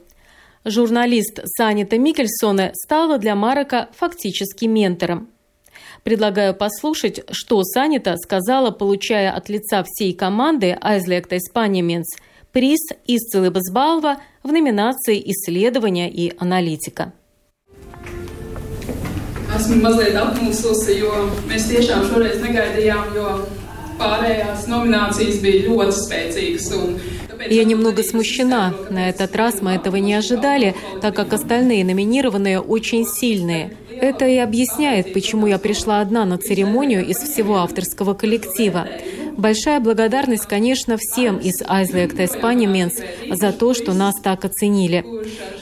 Журналист 0.65 1.41
Санита 1.45 1.99
Микельсона 1.99 2.71
стала 2.75 3.19
для 3.19 3.35
Марека 3.35 3.89
фактически 3.97 4.67
ментором. 4.67 5.29
Предлагаю 6.05 6.55
послушать, 6.55 7.23
что 7.31 7.65
Санита 7.65 8.17
сказала, 8.19 8.71
получая 8.71 9.33
от 9.33 9.49
лица 9.49 9.83
всей 9.87 10.13
команды 10.13 10.77
Aizliegta 10.79 11.39
Spaniamens 11.39 12.05
приз 12.53 12.81
Исцелы 13.07 13.51
Базбалва 13.51 14.19
в 14.43 14.53
номинации 14.53 15.19
«Исследования 15.33 16.11
и 16.11 16.35
аналитика». 16.39 17.15
Esmu 19.55 19.77
mazliet 19.81 20.17
apmulsusi, 20.19 20.97
jo 20.99 21.13
mēs 21.47 21.69
tiešām 21.71 22.09
šoreiz 22.11 22.41
negaidījām, 22.43 23.13
jo 23.15 23.29
pārējās 24.01 24.65
nominācijas 24.67 25.39
bija 25.45 25.69
ļoti 25.69 25.95
spēcīgas. 26.01 26.67
Un 26.75 26.97
Я 27.49 27.65
немного 27.65 28.03
смущена. 28.03 28.75
На 28.91 29.09
этот 29.09 29.35
раз 29.37 29.61
мы 29.61 29.73
этого 29.73 29.97
не 29.97 30.15
ожидали, 30.15 30.75
так 31.01 31.15
как 31.15 31.33
остальные 31.33 31.85
номинированные 31.85 32.61
очень 32.61 33.07
сильные. 33.07 33.77
Это 33.91 34.27
и 34.27 34.37
объясняет, 34.37 35.13
почему 35.13 35.47
я 35.47 35.59
пришла 35.59 36.01
одна 36.01 36.25
на 36.25 36.39
церемонию 36.39 37.07
из 37.07 37.19
всего 37.19 37.57
авторского 37.57 38.15
коллектива. 38.15 38.87
Большая 39.37 39.81
благодарность, 39.81 40.47
конечно, 40.47 40.97
всем 40.97 41.39
из 41.39 41.61
Aizliegtais 41.63 42.41
Paņemiens 42.41 43.03
за 43.35 43.53
то, 43.53 43.75
что 43.75 43.93
нас 43.93 44.15
так 44.21 44.45
оценили. 44.45 45.05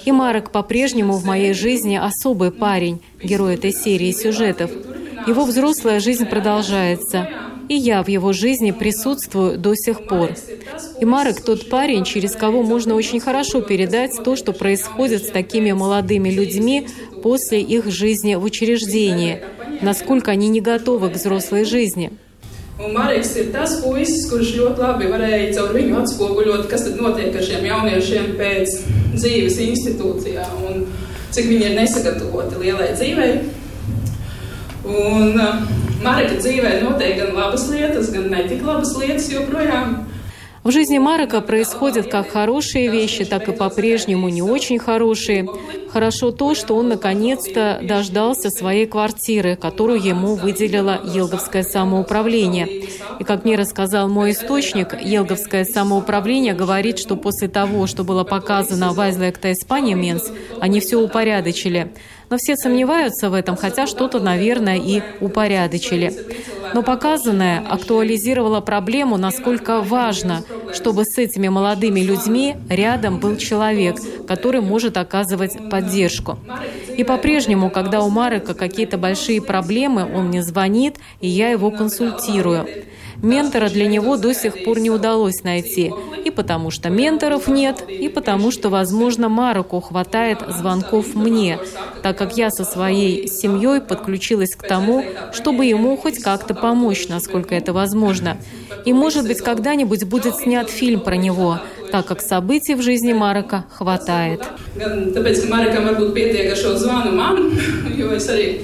И 0.05 0.13
Марок 0.13 0.51
по-прежнему 0.51 1.15
в 1.15 1.25
моей 1.25 1.55
жизни 1.55 1.97
особый 1.97 2.51
парень, 2.51 3.01
герой 3.23 3.55
этой 3.55 3.73
серии 3.73 4.13
сюжетов. 4.13 4.71
Его 5.27 5.45
взрослая 5.45 6.01
жизнь 6.01 6.27
продолжается, 6.27 7.29
и 7.73 7.77
я 7.77 8.03
в 8.03 8.09
его 8.09 8.35
жизни 8.35 8.71
присутствую 8.71 9.57
до 9.57 9.75
сих 9.75 10.07
пор. 10.07 10.35
И 11.01 11.05
Марек 11.07 11.41
тот 11.41 11.71
парень, 11.71 12.05
через 12.05 12.33
кого 12.33 12.63
можно 12.63 12.95
очень 12.95 13.19
хорошо 13.19 13.63
передать 13.63 14.11
то, 14.23 14.37
что 14.37 14.53
происходит 14.53 15.25
с 15.25 15.31
такими 15.31 15.73
молодыми 15.73 16.29
людьми 16.29 16.87
после 17.23 17.63
их 17.63 17.91
жизни 17.91 18.35
в 18.35 18.45
учреждении, 18.45 19.41
насколько 19.81 20.31
они 20.31 20.49
не 20.49 20.61
готовы 20.61 21.09
к 21.09 21.15
взрослой 21.15 21.65
жизни. 21.65 22.11
Un 34.85 35.82
Marka 36.03 36.35
dzīvē 36.35 36.81
notiek 36.83 37.15
gan 37.21 37.37
labas 37.37 37.69
lietas, 37.71 38.11
gan 38.11 38.27
netik 38.35 38.65
labas 38.67 38.97
lietas 38.99 39.31
joprojām. 39.31 40.03
В 40.65 40.71
жизни 40.71 40.99
Марека 40.99 41.41
происходят 41.41 42.09
как 42.09 42.31
хорошие 42.31 42.89
вещи, 42.89 43.25
так 43.25 43.49
и 43.49 43.53
по-прежнему 43.53 44.29
не 44.29 44.43
очень 44.43 44.79
хорошие. 44.79 45.49
Хорошо 45.93 46.31
то, 46.31 46.55
что 46.55 46.77
он 46.77 46.89
наконец-то 46.89 47.81
дождался 47.83 48.49
своей 48.49 48.87
квартиры, 48.87 49.57
которую 49.57 50.01
ему 50.01 50.37
выделило 50.37 51.01
Елговское 51.05 51.65
самоуправление. 51.65 52.69
И 53.19 53.25
как 53.25 53.45
мне 53.45 53.57
рассказал 53.57 54.09
мой 54.09 54.31
источник, 54.31 54.95
Елговское 55.03 55.65
самоуправление 55.65 56.55
говорит, 56.55 57.01
что 57.01 57.17
после 57.17 57.49
того, 57.49 57.89
что 57.89 58.05
было 58.05 58.23
показано 58.23 58.93
в 58.93 59.01
Айзлекта 59.01 59.51
Испания 59.51 59.97
Менс, 59.97 60.31
они 60.61 60.79
все 60.79 60.97
упорядочили. 61.01 61.93
Но 62.33 62.39
все 62.39 62.57
сомневаются 62.57 63.29
в 63.29 63.35
этом, 63.35 63.57
хотя 63.57 63.87
что-то, 63.87 64.19
наверное, 64.19 64.79
и 64.79 65.03
упорядочили. 65.21 66.15
Но 66.73 66.83
показанное 66.83 67.61
актуализировало 67.61 68.63
проблему, 68.63 69.19
насколько 69.19 69.83
важно, 69.83 70.43
чтобы 70.73 71.05
с 71.05 71.19
этими 71.19 71.49
молодыми 71.49 72.01
людьми 72.01 72.57
рядом 72.71 73.19
был 73.19 73.37
человек, 73.37 73.99
который 74.27 74.63
может 74.63 74.97
оказывать 74.97 75.69
поддержку. 75.69 76.39
И 76.97 77.05
по-прежнему, 77.05 77.69
когда 77.69 78.01
у 78.01 78.09
Марека 78.09 78.55
какие-то 78.55 78.97
большие 78.97 79.43
проблемы, 79.43 80.11
он 80.11 80.29
мне 80.29 80.43
звонит, 80.43 80.97
и 81.21 81.29
я 81.29 81.51
его 81.51 81.71
консультирую. 81.71 82.67
Ментора 83.23 83.69
для 83.69 83.87
него 83.87 84.17
до 84.17 84.35
сих 84.35 84.65
пор 84.65 84.81
не 84.81 84.91
удалось 84.91 85.43
найти. 85.45 85.93
И 86.25 86.31
потому 86.31 86.71
что 86.71 86.91
менторов 86.91 87.49
нет, 87.49 87.85
и 87.89 88.09
потому 88.09 88.51
что, 88.51 88.69
возможно, 88.69 89.29
Мароку 89.29 89.81
хватает 89.81 90.39
звонков 90.49 91.15
мне, 91.15 91.59
так 92.03 92.19
как 92.19 92.37
я 92.37 92.51
со 92.51 92.65
своей 92.65 93.29
семьей 93.29 93.81
подключилась 93.81 94.55
к 94.55 94.67
тому, 94.67 95.05
чтобы 95.33 95.67
ему 95.67 95.97
хоть 95.97 96.19
как-то 96.19 96.55
помочь, 96.55 97.09
насколько 97.09 97.55
это 97.55 97.73
возможно. 97.73 98.39
И, 98.85 98.93
может 98.93 99.27
быть, 99.27 99.41
когда-нибудь 99.41 100.05
будет 100.05 100.37
снят 100.37 100.69
фильм 100.69 101.01
про 101.01 101.17
него, 101.17 101.61
так 101.91 102.07
как 102.07 102.21
событий 102.21 102.75
в 102.75 102.83
жизни 102.83 103.13
Марока 103.13 103.65
хватает. 103.71 104.43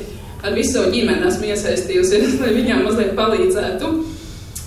ar 0.43 0.55
visu 0.55 0.85
ģimeni 0.93 1.27
esmu 1.29 1.50
iesaistījusies, 1.50 2.38
lai 2.43 2.53
viņām 2.55 2.85
mazliet 2.87 3.15
palīdzētu 3.19 3.91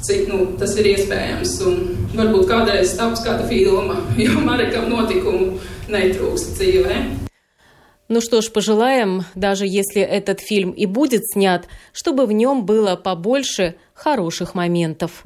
cik 0.06 0.28
nu, 0.30 0.46
tas 0.60 0.76
ir 0.80 0.92
iespējams. 0.94 1.56
Un 1.68 1.82
varbūt 2.18 2.48
kādreiz 2.50 2.96
taps 2.98 3.24
kāda 3.26 3.48
filma, 3.50 4.00
jo 4.24 4.40
Marekam 4.46 4.90
notikumu 4.92 5.60
netrūkst 5.92 6.56
dzīvē. 6.58 7.02
Ну 8.12 8.20
что 8.20 8.42
ж, 8.42 8.52
пожелаем, 8.52 9.24
даже 9.36 9.66
если 9.66 10.02
этот 10.02 10.42
фильм 10.42 10.72
и 10.72 10.86
будет 10.86 11.24
снят, 11.32 11.68
чтобы 11.94 12.26
в 12.26 12.34
нем 12.34 12.66
было 12.66 12.98
побольше 12.98 13.76
хороших 13.94 14.54
моментов. 14.54 15.24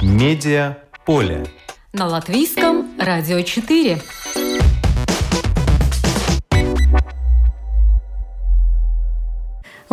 Медиа 0.00 0.78
поле. 1.04 1.44
На 1.92 2.06
латвийском 2.06 2.88
радио 2.98 3.42
4. 3.42 3.98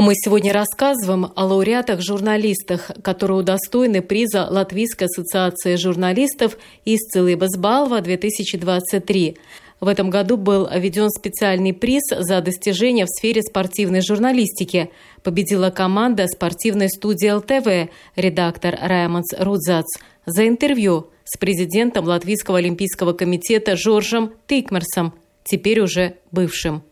Мы 0.06 0.14
сегодня 0.14 0.54
рассказываем 0.54 1.32
о 1.36 1.46
лауреатах-журналистах, 1.46 2.92
которые 3.02 3.40
удостоены 3.40 4.04
приза 4.04 4.46
Латвийской 4.48 5.06
ассоциации 5.06 5.78
журналистов 5.78 6.60
«Исцелыбас 6.86 7.58
Балва-2023». 7.58 9.36
В 9.80 9.88
этом 9.88 10.12
году 10.12 10.38
был 10.38 10.70
введен 10.72 11.10
специальный 11.10 11.74
приз 11.74 12.04
за 12.12 12.40
достижения 12.42 13.06
в 13.06 13.10
сфере 13.10 13.42
спортивной 13.42 14.02
журналистики. 14.02 14.92
Победила 15.24 15.72
команда 15.72 16.28
спортивной 16.28 16.90
студии 16.90 17.32
ЛТВ, 17.32 17.92
редактор 18.16 18.78
Раймонс 18.80 19.34
Рудзац, 19.36 19.88
за 20.28 20.48
интервью 20.48 21.10
с 21.24 21.36
президентом 21.36 22.06
Латвийского 22.06 22.60
олимпийского 22.60 23.14
комитета 23.14 23.76
Жоржем 23.76 24.34
Тикмерсом, 24.46 25.16
теперь 25.44 25.80
уже 25.80 26.18
бывшим. 26.32 26.84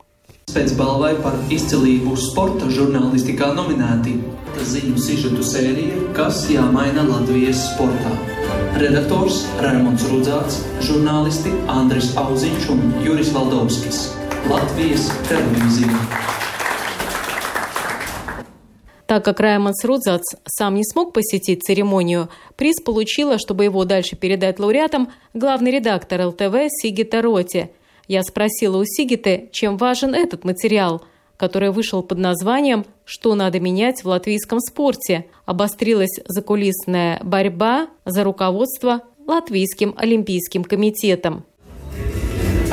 Pēc 0.52 0.74
balvai 0.76 1.14
par 1.24 1.38
izcilību 1.56 2.18
sporta 2.20 2.68
žurnālistikā 2.68 3.54
nominēti 3.56 4.18
ziņu 4.68 5.00
sižetu 5.00 5.46
sērija 5.48 6.10
Kas 6.18 6.42
jāmaina 6.52 7.06
Latvijas 7.08 7.62
sportā. 7.70 8.12
Redaktors 8.82 9.40
Raimons 9.64 10.04
Rudzāts, 10.12 10.60
žurnālisti 10.84 11.54
Andris 11.72 12.12
Auziņš 12.20 12.68
un 12.76 12.84
Juris 13.06 13.32
Valdovskis. 13.32 14.04
Латвijas 14.52 15.08
телевизия. 15.30 15.96
Так 19.06 19.26
как 19.26 19.40
Раймонс 19.40 19.86
Рудзац 19.86 20.24
сам 20.46 20.76
не 20.76 20.84
смог 20.84 21.14
посетить 21.14 21.64
церемонию, 21.64 22.30
приз 22.56 22.82
получила, 22.84 23.38
чтобы 23.38 23.66
его 23.66 23.86
дальше 23.86 24.16
передать 24.16 24.60
лауреатам, 24.60 25.10
главный 25.34 25.72
редактор 25.72 26.28
ЛТВ 26.28 26.56
Сигита 26.82 27.22
Роти– 27.22 27.70
я 28.08 28.24
спросила 28.24 28.78
у 28.78 28.84
Сигиты, 28.86 29.50
чем 29.52 29.78
важен 29.78 30.14
этот 30.14 30.44
материал, 30.44 31.04
который 31.38 31.72
вышел 31.72 32.04
под 32.04 32.18
названием 32.18 32.86
«Что 33.06 33.36
надо 33.36 33.60
менять 33.60 34.04
в 34.04 34.08
латвийском 34.08 34.60
спорте?» 34.60 35.26
Обострилась 35.46 36.20
закулисная 36.26 37.20
борьба 37.24 37.88
за 38.06 38.24
руководство 38.24 39.02
Латвийским 39.26 39.94
олимпийским 39.98 40.64
комитетом. 40.64 41.46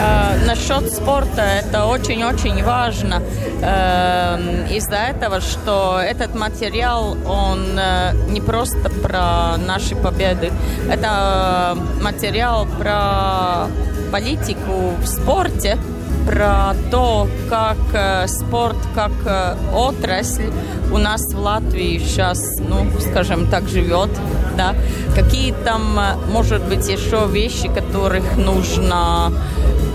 Э, 0.00 0.46
насчет 0.46 0.90
спорта 0.90 1.42
это 1.42 1.86
очень-очень 1.86 2.64
важно 2.64 3.22
э, 3.60 4.68
из-за 4.74 4.96
этого, 4.96 5.40
что 5.40 6.00
этот 6.02 6.34
материал, 6.34 7.16
он 7.26 7.78
э, 7.78 8.12
не 8.30 8.40
просто 8.40 8.88
про 8.88 9.58
наши 9.58 9.94
победы, 9.94 10.50
это 10.90 11.76
материал 12.00 12.66
про 12.78 13.68
политику 14.10 14.94
в 15.02 15.06
спорте, 15.06 15.78
про 16.26 16.74
то, 16.90 17.28
как 17.48 17.78
э, 17.92 18.26
спорт, 18.28 18.76
как 18.94 19.12
э, 19.24 19.56
отрасль 19.74 20.50
у 20.92 20.98
нас 20.98 21.22
в 21.32 21.38
Латвии 21.38 21.98
сейчас, 21.98 22.58
ну, 22.58 22.86
скажем 23.00 23.48
так, 23.48 23.68
живет, 23.68 24.10
да, 24.56 24.74
какие 25.14 25.52
там, 25.64 25.98
э, 25.98 26.14
может 26.30 26.62
быть, 26.64 26.88
еще 26.88 27.26
вещи, 27.26 27.68
которых 27.68 28.36
нужно 28.36 29.32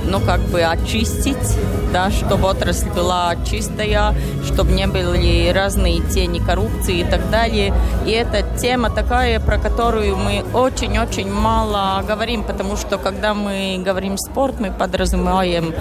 ну, 0.07 0.19
как 0.19 0.41
бы 0.41 0.61
очистить, 0.61 1.57
да, 1.95 2.11
чтобы 2.11 2.49
отрасль 2.49 2.89
была 2.89 3.37
чистая, 3.49 4.13
чтобы 4.43 4.73
не 4.73 4.85
были 4.85 5.49
разные 5.53 6.01
тени 6.01 6.39
коррупции 6.39 6.99
и 6.99 7.03
так 7.05 7.29
далее. 7.29 7.73
И 8.05 8.11
эта 8.11 8.43
тема 8.57 8.89
такая, 8.89 9.39
про 9.39 9.57
которую 9.57 10.17
мы 10.17 10.43
очень-очень 10.53 11.31
мало 11.31 12.03
говорим, 12.05 12.43
потому 12.43 12.75
что 12.75 12.97
когда 12.97 13.33
мы 13.33 13.81
говорим 13.81 14.17
спорт, 14.17 14.59
мы 14.59 14.71
подразумеваем 14.71 15.73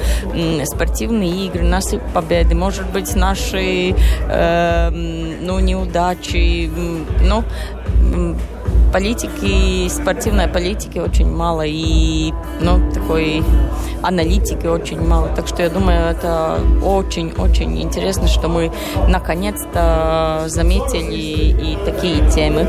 спортивные 0.65 1.47
игры, 1.47 1.63
наши 1.65 1.99
победы, 1.99 2.55
может 2.55 2.87
быть, 2.93 3.17
наши 3.17 3.97
э, 4.29 4.91
ну, 4.91 5.59
неудачи, 5.59 6.71
ну, 7.23 7.43
политики, 8.95 9.89
спортивной 9.89 10.47
политики 10.47 10.99
очень 11.01 11.29
мало 11.29 11.63
и 11.67 12.33
ну, 12.61 12.81
такой 12.93 13.43
аналитики 14.03 14.67
очень 14.67 15.01
мало. 15.01 15.31
Так 15.35 15.49
что 15.49 15.65
я 15.65 15.69
думаю, 15.69 16.13
это 16.13 16.61
очень-очень 16.81 17.83
интересно, 17.83 18.29
что 18.29 18.49
мы 18.49 18.71
наконец-то 19.09 20.45
заметили 20.47 21.73
и 21.73 21.79
такие 21.85 22.31
темы. 22.31 22.69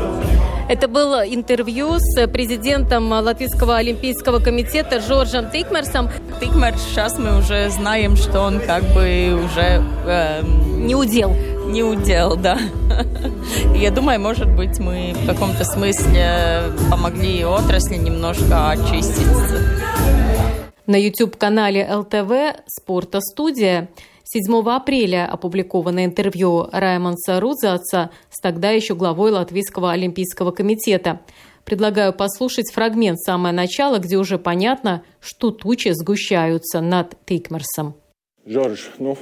Это 0.68 0.88
было 0.88 1.22
интервью 1.24 1.94
с 2.00 2.26
президентом 2.26 3.08
Латвийского 3.12 3.76
олимпийского 3.76 4.40
комитета 4.40 5.00
Жоржем 5.00 5.48
Тикмерсом. 5.52 6.10
Тикмер, 6.40 6.74
сейчас 6.76 7.20
мы 7.20 7.38
уже 7.38 7.70
знаем, 7.70 8.16
что 8.16 8.40
он 8.40 8.58
как 8.58 8.82
бы 8.82 9.44
уже... 9.44 9.80
Э, 10.06 10.42
не 10.42 10.96
удел 10.96 11.34
не 11.76 11.82
удел, 11.82 12.36
да. 12.36 12.58
Я 13.74 13.90
думаю, 13.90 14.18
может 14.18 14.48
быть, 14.56 14.78
мы 14.78 15.12
в 15.14 15.26
каком-то 15.26 15.62
смысле 15.64 16.72
помогли 16.90 17.44
отрасли 17.44 17.96
немножко 17.96 18.70
очиститься. 18.70 19.60
На 20.86 20.96
YouTube-канале 20.96 21.86
ЛТВ 21.86 22.62
«Спорта 22.66 23.20
студия» 23.20 23.90
7 24.24 24.66
апреля 24.70 25.30
опубликовано 25.30 26.06
интервью 26.06 26.66
Раймонса 26.72 27.40
Рудзаца 27.40 28.10
с 28.30 28.40
тогда 28.40 28.70
еще 28.70 28.94
главой 28.94 29.30
Латвийского 29.32 29.92
олимпийского 29.92 30.52
комитета. 30.52 31.20
Предлагаю 31.66 32.14
послушать 32.14 32.72
фрагмент 32.72 33.20
самое 33.20 33.54
начало, 33.54 33.98
где 33.98 34.16
уже 34.16 34.38
понятно, 34.38 35.02
что 35.20 35.50
тучи 35.50 35.90
сгущаются 35.92 36.80
над 36.80 37.16
Тикмерсом. 37.26 37.96
Жорж, 38.46 38.92
ну, 38.98 39.18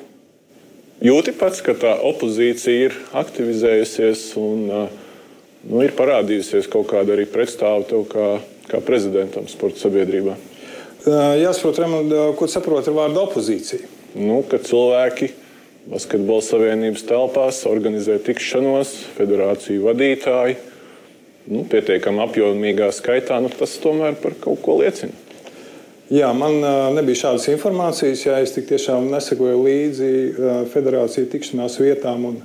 jūti 1.04 1.34
pats, 1.36 1.62
ka 1.64 1.76
tā 1.78 1.94
opozīcija 2.08 2.88
ir 2.88 2.96
aktivizējusies 3.16 4.26
un 4.40 4.66
nu, 4.72 5.78
ir 5.84 5.94
parādījusies 5.96 6.68
kaut 6.72 6.88
kāda 6.92 7.14
arī 7.16 7.28
pretstāva 7.30 7.84
tev 7.88 8.06
kā, 8.10 8.28
kā 8.70 8.80
prezidentam 8.84 9.48
sporta 9.50 9.84
sabiedrībā? 9.84 10.36
Jāsaprot, 11.04 11.82
Remond, 11.84 12.14
ko 12.38 12.48
saprot 12.48 12.86
ar 12.88 12.96
vārdu 12.96 13.20
opozīcija? 13.26 13.90
Nu, 14.16 14.40
ka 14.48 14.60
cilvēki 14.62 15.32
Basketbola 15.84 16.40
savienības 16.40 17.02
telpās 17.04 17.58
organizē 17.68 18.16
tikšanos, 18.24 18.94
federāciju 19.18 19.84
vadītāji. 19.84 20.56
Nu, 21.52 21.66
pietiekami 21.68 22.22
apjomīgā 22.24 22.88
skaitā, 22.96 23.36
nu, 23.44 23.50
tas 23.52 23.76
tomēr 23.82 24.16
par 24.22 24.32
kaut 24.40 24.62
ko 24.64 24.78
liecina. 24.80 25.12
Jā, 26.12 26.28
man 26.36 26.58
nebija 26.92 27.16
šādas 27.22 27.46
informācijas. 27.48 28.26
Jā, 28.26 28.36
es 28.44 28.52
tiešām 28.52 29.06
nesekoju 29.08 29.62
līdzi 29.64 30.10
federāciju 30.74 31.30
tikšanās 31.32 31.78
vietām 31.80 32.26
un, 32.28 32.36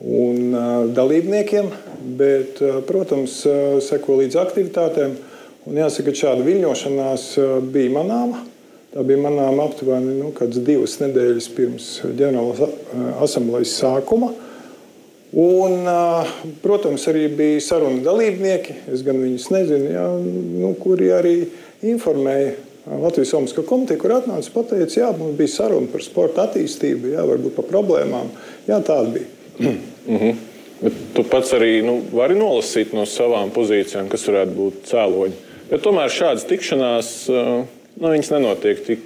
un 0.00 0.56
dalībniekiem, 0.96 1.68
bet, 2.16 2.62
protams, 2.88 3.42
sekoju 3.84 4.22
līdzi 4.22 4.40
aktivitātēm. 4.40 5.18
Un 5.68 5.82
jāsaka, 5.82 6.08
ka 6.14 6.22
šāda 6.22 6.48
viļņošanās 6.48 7.28
bija 7.76 7.92
manāma. 7.92 8.40
Tā 8.94 9.04
bija 9.04 9.20
manāma 9.20 9.68
aptuveni 9.68 10.16
nu, 10.22 10.32
divas 10.64 10.96
nedēļas 11.02 11.52
pirms 11.52 11.92
ģenerālās 12.08 13.20
asamblejas 13.26 13.76
sākuma. 13.84 14.32
Un, 15.44 15.88
protams, 16.64 17.04
arī 17.10 17.26
bija 17.36 17.60
sarunu 17.68 18.04
dalībnieki, 18.06 18.80
es 18.94 19.04
gan 19.04 19.18
viņus 19.18 19.50
nezinu, 19.50 19.88
jā, 19.92 20.04
nu, 20.62 20.76
kuri 20.78 21.10
arī 21.12 21.40
informēja 21.84 22.54
Latvijas 22.84 23.32
Olimpiskā 23.32 23.64
komiteja, 23.64 24.00
kur 24.00 24.12
atnāca 24.12 24.50
un 24.60 24.66
teica, 24.68 24.98
jā, 24.98 25.12
mums 25.16 25.38
bija 25.38 25.52
saruna 25.54 25.88
par 25.88 26.02
sporta 26.04 26.44
attīstību, 26.44 27.14
jā, 27.14 27.22
varbūt 27.30 27.56
par 27.56 27.68
problēmām. 27.70 28.28
Jā, 28.68 28.80
tāda 28.84 29.08
bija. 29.14 29.30
mm 29.58 29.78
-hmm. 30.08 30.34
Bet 30.80 30.92
tu 31.14 31.22
pats 31.24 31.52
arī 31.52 31.84
nu, 31.84 32.02
vari 32.12 32.34
nolasīt 32.34 32.92
no 32.92 33.06
savām 33.06 33.50
pozīcijām, 33.50 34.08
kas 34.08 34.26
varētu 34.28 34.56
būt 34.56 34.72
cēloņi. 34.90 35.32
Bet 35.70 35.82
tomēr 35.82 36.10
šādas 36.12 36.44
tikšanās 36.44 37.28
nu, 38.00 38.10
nenotiek 38.10 38.84
tik 38.86 39.00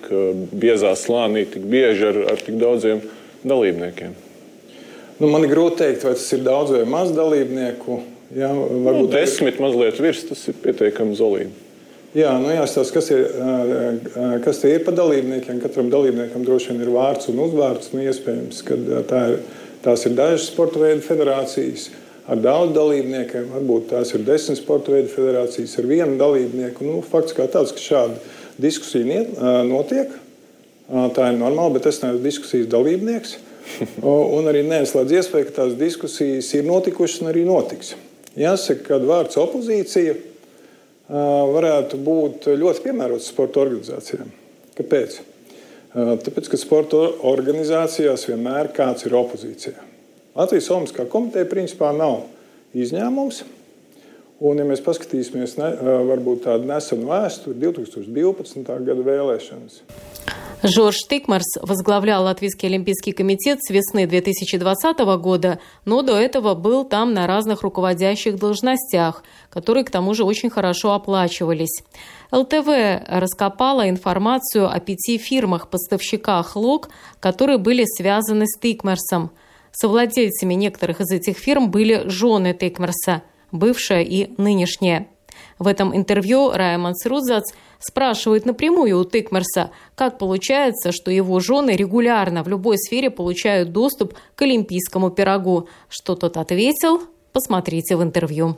biezā 0.52 0.94
slānī, 0.96 1.44
tik 1.46 1.62
bieži 1.62 2.06
ar, 2.06 2.16
ar 2.32 2.36
tik 2.36 2.58
daudziem 2.58 3.00
dalībniekiem. 3.44 4.14
Nu, 5.18 5.26
man 5.26 5.44
ir 5.44 5.50
grūti 5.50 5.76
pateikt, 5.76 6.04
vai 6.04 6.14
tas 6.14 6.32
ir 6.32 6.42
daudz 6.46 6.70
vai 6.70 6.84
maz 6.84 7.12
dalībnieku. 7.14 8.00
Jā, 8.36 8.50
varbūt 8.52 9.06
nu, 9.06 9.12
desmit, 9.12 9.60
mazliet 9.62 10.00
virs, 10.00 10.24
tas 10.28 10.48
ir 10.48 10.54
pietiekami 10.62 11.14
zolīgi. 11.14 11.67
Jā, 12.16 12.30
nu 12.40 12.48
jāstāsta, 12.48 12.94
kas, 12.96 13.10
ir, 13.12 13.24
kas 14.40 14.62
ir 14.64 14.80
par 14.86 14.94
dalībniekiem. 14.96 15.58
Katram 15.60 15.90
dalībniekam 15.92 16.44
droši 16.46 16.72
vien 16.72 16.84
ir 16.86 16.92
vārds 16.94 17.28
un 17.28 17.40
uzvārds. 17.44 17.90
Nu, 17.92 18.00
iespējams, 18.00 18.62
ka 18.64 18.78
tā 19.10 19.24
ir, 19.34 19.40
tās 19.84 20.06
ir 20.08 20.14
dažas 20.16 20.46
sporta 20.48 20.80
veidu 20.80 21.04
federācijas 21.04 21.90
ar 22.28 22.40
daudz 22.40 22.72
dalībniekiem. 22.76 23.50
Varbūt 23.52 23.90
tās 23.90 24.14
ir 24.16 24.24
desmit 24.24 24.56
sporta 24.60 24.94
veidu 24.94 25.12
federācijas 25.12 25.76
ar 25.82 25.90
vienu 25.90 26.16
dalībnieku. 26.20 26.86
Nu, 26.88 27.02
fakts 27.04 27.36
kā 27.36 27.44
tāds, 27.52 27.74
ka 27.76 27.84
šāda 27.84 28.16
diskusija 28.56 29.26
notiek. 29.68 30.16
Tā 30.88 31.28
ir 31.28 31.36
normāla, 31.36 31.74
bet 31.76 31.90
es 31.92 32.00
neesmu 32.00 32.24
diskusijas 32.24 32.70
dalībnieks. 32.72 33.36
Un 34.00 34.48
arī 34.48 34.64
neslēdz 34.64 35.12
iespēju, 35.20 35.50
ka 35.50 35.58
tās 35.60 35.76
diskusijas 35.76 36.48
ir 36.56 36.64
notikušas 36.64 37.20
un 37.20 37.34
arī 37.34 37.44
notiks. 37.44 37.92
Jāsaka, 38.38 38.80
ka 38.86 39.00
vārds 39.04 39.36
opozīcija 39.36 40.16
varētu 41.08 41.98
būt 42.04 42.50
ļoti 42.60 42.84
piemērots 42.84 43.30
sporta 43.32 43.62
organizācijām. 43.64 44.30
Kāpēc? 44.78 45.20
Tāpēc, 45.96 46.50
ka 46.52 46.60
sporta 46.60 47.00
organizācijās 47.30 48.26
vienmēr 48.28 48.68
kāds 48.76 49.06
ir 49.08 49.16
opozīcijā. 49.16 49.78
Latvijas 50.36 50.68
Olimpiskā 50.70 51.08
komiteja 51.10 51.48
principā 51.48 51.90
nav 51.96 52.26
izņēmums. 52.76 53.40
Un, 54.38 54.60
ja 54.60 54.64
mēs 54.66 54.78
paskatīsimies 54.86 55.56
ne, 55.58 55.72
varbūt 56.06 56.44
tādu 56.44 56.68
nesenu 56.68 57.08
vēsturi, 57.10 57.58
2012. 57.58 58.62
gada 58.86 59.02
vēlēšanas. 59.02 59.80
Жорж 60.62 60.96
Тикмарс 61.08 61.58
возглавлял 61.60 62.22
Латвийский 62.22 62.68
олимпийский 62.68 63.12
комитет 63.12 63.58
с 63.62 63.70
весны 63.70 64.06
2020 64.06 64.98
года, 65.20 65.58
но 65.84 66.02
до 66.02 66.16
этого 66.16 66.54
был 66.54 66.84
там 66.84 67.14
на 67.14 67.26
разных 67.26 67.62
руководящих 67.62 68.38
должностях, 68.38 69.24
которые 69.50 69.84
к 69.84 69.90
тому 69.90 70.14
же 70.14 70.22
очень 70.22 70.50
хорошо 70.50 70.92
оплачивались. 70.92 71.82
ЛТВ 72.30 72.68
раскопала 73.08 73.88
информацию 73.88 74.68
о 74.68 74.78
пяти 74.78 75.18
фирмах-поставщиках 75.18 76.54
ЛОК, 76.54 76.90
которые 77.18 77.58
были 77.58 77.84
связаны 77.84 78.46
с 78.46 78.56
Тикмарсом. 78.58 79.30
Совладельцами 79.72 80.54
некоторых 80.54 81.00
из 81.00 81.10
этих 81.10 81.38
фирм 81.38 81.70
были 81.70 82.08
жены 82.08 82.52
Тикмарса, 82.52 83.22
бывшая 83.52 84.02
и 84.02 84.30
нынешняя. 84.40 85.08
В 85.58 85.66
этом 85.66 85.96
интервью 85.96 86.50
Раймонд 86.52 86.98
Срудзац 86.98 87.52
спрашивает 87.78 88.46
напрямую 88.46 88.98
у 88.98 89.04
Тыкмерса, 89.04 89.70
как 89.94 90.18
получается, 90.18 90.92
что 90.92 91.10
его 91.10 91.40
жены 91.40 91.72
регулярно 91.76 92.42
в 92.42 92.48
любой 92.48 92.78
сфере 92.78 93.10
получают 93.10 93.72
доступ 93.72 94.14
к 94.34 94.42
олимпийскому 94.42 95.10
пирогу. 95.10 95.68
Что 95.88 96.14
тот 96.14 96.36
ответил, 96.36 97.02
посмотрите 97.32 97.96
в 97.96 98.02
интервью. 98.02 98.56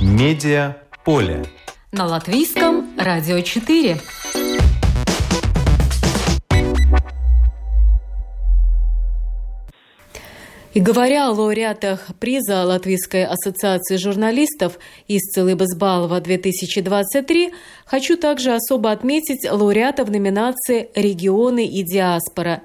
Медиа 0.00 0.76
поле. 1.04 1.44
На 1.92 2.06
латвийском 2.06 2.86
радио 2.98 3.40
4. 3.40 3.98
И 10.76 10.80
говоря 10.80 11.28
о 11.28 11.32
лауреатах 11.32 12.08
приза 12.20 12.62
Латвийской 12.64 13.24
ассоциации 13.24 13.96
журналистов 13.96 14.78
Исцелы 15.08 15.54
Безбалова-2023, 15.54 17.54
хочу 17.86 18.18
также 18.18 18.54
особо 18.54 18.90
отметить 18.90 19.50
лауреатов 19.50 20.10
номинации 20.10 20.90
«Регионы 20.94 21.66
и 21.66 21.82
диаспора». 21.82 22.62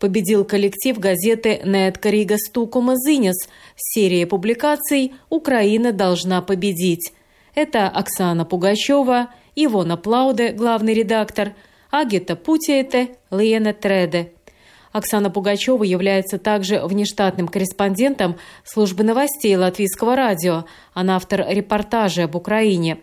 Победил 0.00 0.44
коллектив 0.44 0.98
газеты 0.98 1.60
«Нет 1.64 1.98
Карига 1.98 2.36
Стукума 2.36 2.96
Зинес» 2.96 3.48
с 3.76 3.94
серией 3.94 4.26
публикаций 4.26 5.12
«Украина 5.30 5.92
должна 5.92 6.42
победить». 6.42 7.12
Это 7.54 7.86
Оксана 7.86 8.44
Пугачева, 8.44 9.28
Ивона 9.54 9.96
Плауде, 9.96 10.50
главный 10.50 10.94
редактор, 10.94 11.54
Агита 11.92 12.34
Путиете, 12.34 13.10
Лена 13.30 13.72
Треде– 13.72 14.32
Оксана 14.92 15.30
Пугачева 15.30 15.84
является 15.84 16.38
также 16.38 16.80
внештатным 16.84 17.48
корреспондентом 17.48 18.36
службы 18.64 19.02
новостей 19.02 19.56
Латвийского 19.56 20.14
радио. 20.14 20.66
Она 20.94 21.16
автор 21.16 21.44
репортажа 21.48 22.24
об 22.24 22.36
Украине. 22.36 23.00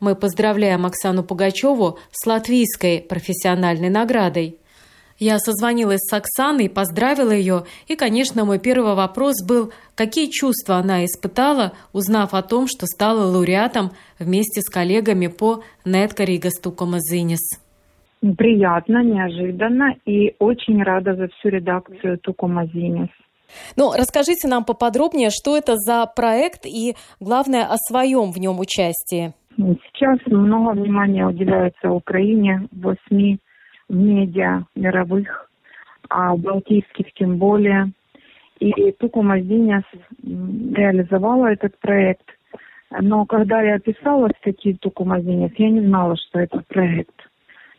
Мы 0.00 0.14
поздравляем 0.14 0.86
Оксану 0.86 1.22
Пугачеву 1.22 1.98
с 2.10 2.26
латвийской 2.26 3.00
профессиональной 3.00 3.88
наградой. 3.88 4.58
Я 5.18 5.38
созвонилась 5.38 6.00
с 6.00 6.12
Оксаной, 6.12 6.68
поздравила 6.68 7.30
ее, 7.30 7.64
и, 7.86 7.94
конечно, 7.94 8.44
мой 8.44 8.58
первый 8.58 8.94
вопрос 8.94 9.40
был, 9.44 9.72
какие 9.94 10.28
чувства 10.28 10.78
она 10.78 11.04
испытала, 11.04 11.74
узнав 11.92 12.34
о 12.34 12.42
том, 12.42 12.66
что 12.66 12.86
стала 12.86 13.30
лауреатом 13.30 13.92
вместе 14.18 14.62
с 14.62 14.68
коллегами 14.68 15.28
по 15.28 15.62
«Нетка 15.84 16.24
Рига 16.24 16.50
Стукома 16.50 16.98
Зинис». 16.98 17.60
Приятно, 18.22 19.02
неожиданно 19.02 19.96
и 20.06 20.36
очень 20.38 20.80
рада 20.80 21.16
за 21.16 21.26
всю 21.26 21.48
редакцию 21.48 22.18
Тукумазинис. 22.18 23.08
Ну, 23.76 23.90
расскажите 23.98 24.46
нам 24.46 24.64
поподробнее, 24.64 25.30
что 25.30 25.56
это 25.56 25.76
за 25.76 26.06
проект 26.06 26.64
и, 26.64 26.94
главное, 27.18 27.64
о 27.64 27.76
своем 27.78 28.30
в 28.30 28.38
нем 28.38 28.60
участии. 28.60 29.32
Сейчас 29.56 30.18
много 30.26 30.70
внимания 30.70 31.26
уделяется 31.26 31.90
Украине 31.90 32.68
в 32.70 32.94
СМИ, 33.08 33.40
в 33.88 33.96
медиа 33.96 34.66
мировых, 34.76 35.50
а 36.08 36.36
балтийских 36.36 37.12
тем 37.14 37.38
более. 37.38 37.90
И 38.60 38.92
Тукумазинис 38.92 39.82
реализовала 40.22 41.46
этот 41.46 41.76
проект. 41.80 42.24
Но 43.00 43.26
когда 43.26 43.60
я 43.62 43.80
писала 43.80 44.30
статьи 44.38 44.74
Тукумазинис, 44.74 45.50
я 45.58 45.70
не 45.70 45.80
знала, 45.80 46.16
что 46.16 46.38
это 46.38 46.62
проект– 46.68 47.14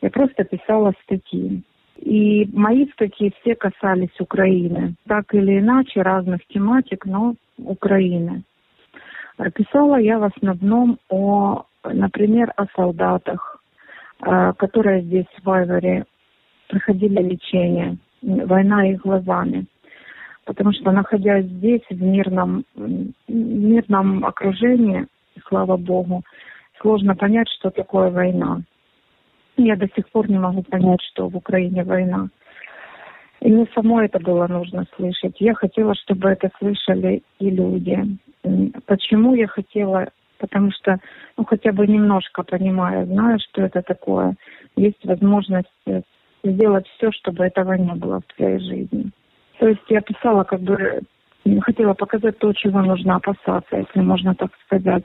я 0.03 0.09
просто 0.09 0.43
писала 0.43 0.91
статьи. 1.03 1.63
И 1.95 2.45
мои 2.51 2.85
статьи 2.91 3.33
все 3.39 3.55
касались 3.55 4.19
Украины. 4.19 4.95
Так 5.07 5.33
или 5.33 5.59
иначе, 5.59 6.01
разных 6.01 6.45
тематик, 6.47 7.05
но 7.05 7.35
Украины. 7.57 8.43
Писала 9.55 9.95
я 9.95 10.19
в 10.19 10.25
основном 10.25 10.99
о, 11.09 11.63
например, 11.85 12.51
о 12.57 12.65
солдатах, 12.75 13.63
э, 14.25 14.53
которые 14.57 15.03
здесь 15.03 15.25
в 15.37 15.45
Вайвере 15.45 16.03
проходили 16.67 17.21
лечение. 17.21 17.97
Война 18.21 18.89
их 18.89 19.01
глазами. 19.03 19.67
Потому 20.43 20.73
что, 20.73 20.91
находясь 20.91 21.45
здесь, 21.45 21.83
в 21.89 22.01
мирном, 22.01 22.65
в 22.75 23.05
мирном 23.29 24.25
окружении, 24.25 25.07
слава 25.47 25.77
богу, 25.77 26.23
сложно 26.81 27.15
понять, 27.15 27.47
что 27.57 27.69
такое 27.69 28.11
война. 28.11 28.63
Я 29.57 29.75
до 29.75 29.87
сих 29.95 30.09
пор 30.09 30.29
не 30.29 30.39
могу 30.39 30.63
понять, 30.63 31.01
что 31.01 31.29
в 31.29 31.35
Украине 31.35 31.83
война. 31.83 32.29
И 33.41 33.51
мне 33.51 33.67
самой 33.75 34.05
это 34.05 34.19
было 34.19 34.47
нужно 34.47 34.85
слышать. 34.95 35.35
Я 35.39 35.53
хотела, 35.53 35.93
чтобы 35.95 36.29
это 36.29 36.49
слышали 36.59 37.23
и 37.39 37.49
люди. 37.49 38.17
Почему 38.85 39.35
я 39.35 39.47
хотела? 39.47 40.09
Потому 40.39 40.71
что, 40.71 40.97
ну, 41.37 41.45
хотя 41.45 41.71
бы 41.71 41.85
немножко 41.87 42.43
понимая, 42.43 43.05
знаю, 43.05 43.39
что 43.39 43.61
это 43.61 43.81
такое, 43.81 44.35
есть 44.75 45.03
возможность 45.05 45.67
э, 45.85 46.01
сделать 46.43 46.85
все, 46.97 47.11
чтобы 47.11 47.45
этого 47.45 47.73
не 47.73 47.93
было 47.93 48.19
в 48.19 48.33
твоей 48.35 48.59
жизни. 48.59 49.11
То 49.59 49.67
есть 49.67 49.83
я 49.89 50.01
писала, 50.01 50.43
как 50.43 50.59
бы, 50.61 51.01
хотела 51.61 51.93
показать 51.93 52.37
то, 52.39 52.51
чего 52.53 52.81
нужно 52.81 53.15
опасаться, 53.15 53.77
если 53.77 54.01
можно 54.01 54.35
так 54.35 54.51
сказать. 54.65 55.03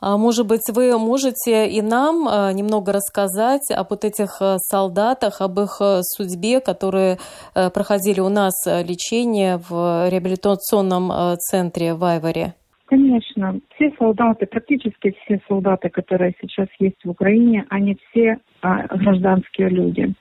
А 0.00 0.16
может 0.16 0.46
быть, 0.46 0.68
вы 0.74 0.98
можете 0.98 1.68
и 1.68 1.82
нам 1.82 2.26
а, 2.28 2.52
немного 2.52 2.92
рассказать 2.92 3.70
об 3.70 3.88
вот 3.90 4.04
этих 4.04 4.40
а, 4.40 4.58
солдатах, 4.58 5.40
об 5.40 5.58
их 5.60 5.80
судьбе, 6.02 6.60
которые 6.60 7.18
проходили 7.54 8.20
у 8.20 8.28
нас 8.28 8.54
лечение 8.66 9.58
в 9.58 10.08
реабилитационном 10.08 11.36
центре 11.38 11.94
в 11.94 12.04
Айваре? 12.04 12.54
Конечно. 12.86 13.60
Все 13.74 13.92
солдаты, 13.98 14.46
практически 14.46 15.14
все 15.22 15.40
солдаты, 15.48 15.88
которые 15.90 16.34
сейчас 16.40 16.68
есть 16.78 17.04
в 17.04 17.10
Украине, 17.10 17.64
они 17.68 17.96
все 18.10 18.38
гражданские 18.62 19.68
люди. 19.68 20.14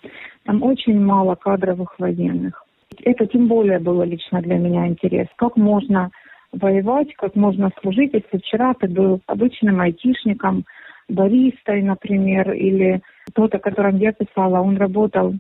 Там 0.45 0.63
очень 0.63 0.99
мало 0.99 1.35
кадровых 1.35 1.97
военных. 1.99 2.63
Это 3.03 3.25
тем 3.27 3.47
более 3.47 3.79
было 3.79 4.03
лично 4.03 4.41
для 4.41 4.57
меня 4.57 4.87
интерес. 4.87 5.27
Как 5.35 5.55
можно 5.57 6.09
воевать, 6.51 7.13
как 7.15 7.35
можно 7.35 7.69
служить, 7.81 8.13
если 8.13 8.37
вчера 8.37 8.73
ты 8.73 8.87
был 8.87 9.21
обычным 9.27 9.79
айтишником, 9.79 10.65
баристой, 11.07 11.81
например, 11.81 12.51
или 12.51 13.01
тот, 13.33 13.53
о 13.55 13.59
котором 13.59 13.97
я 13.97 14.11
писала, 14.11 14.61
он 14.61 14.77
работал 14.77 15.33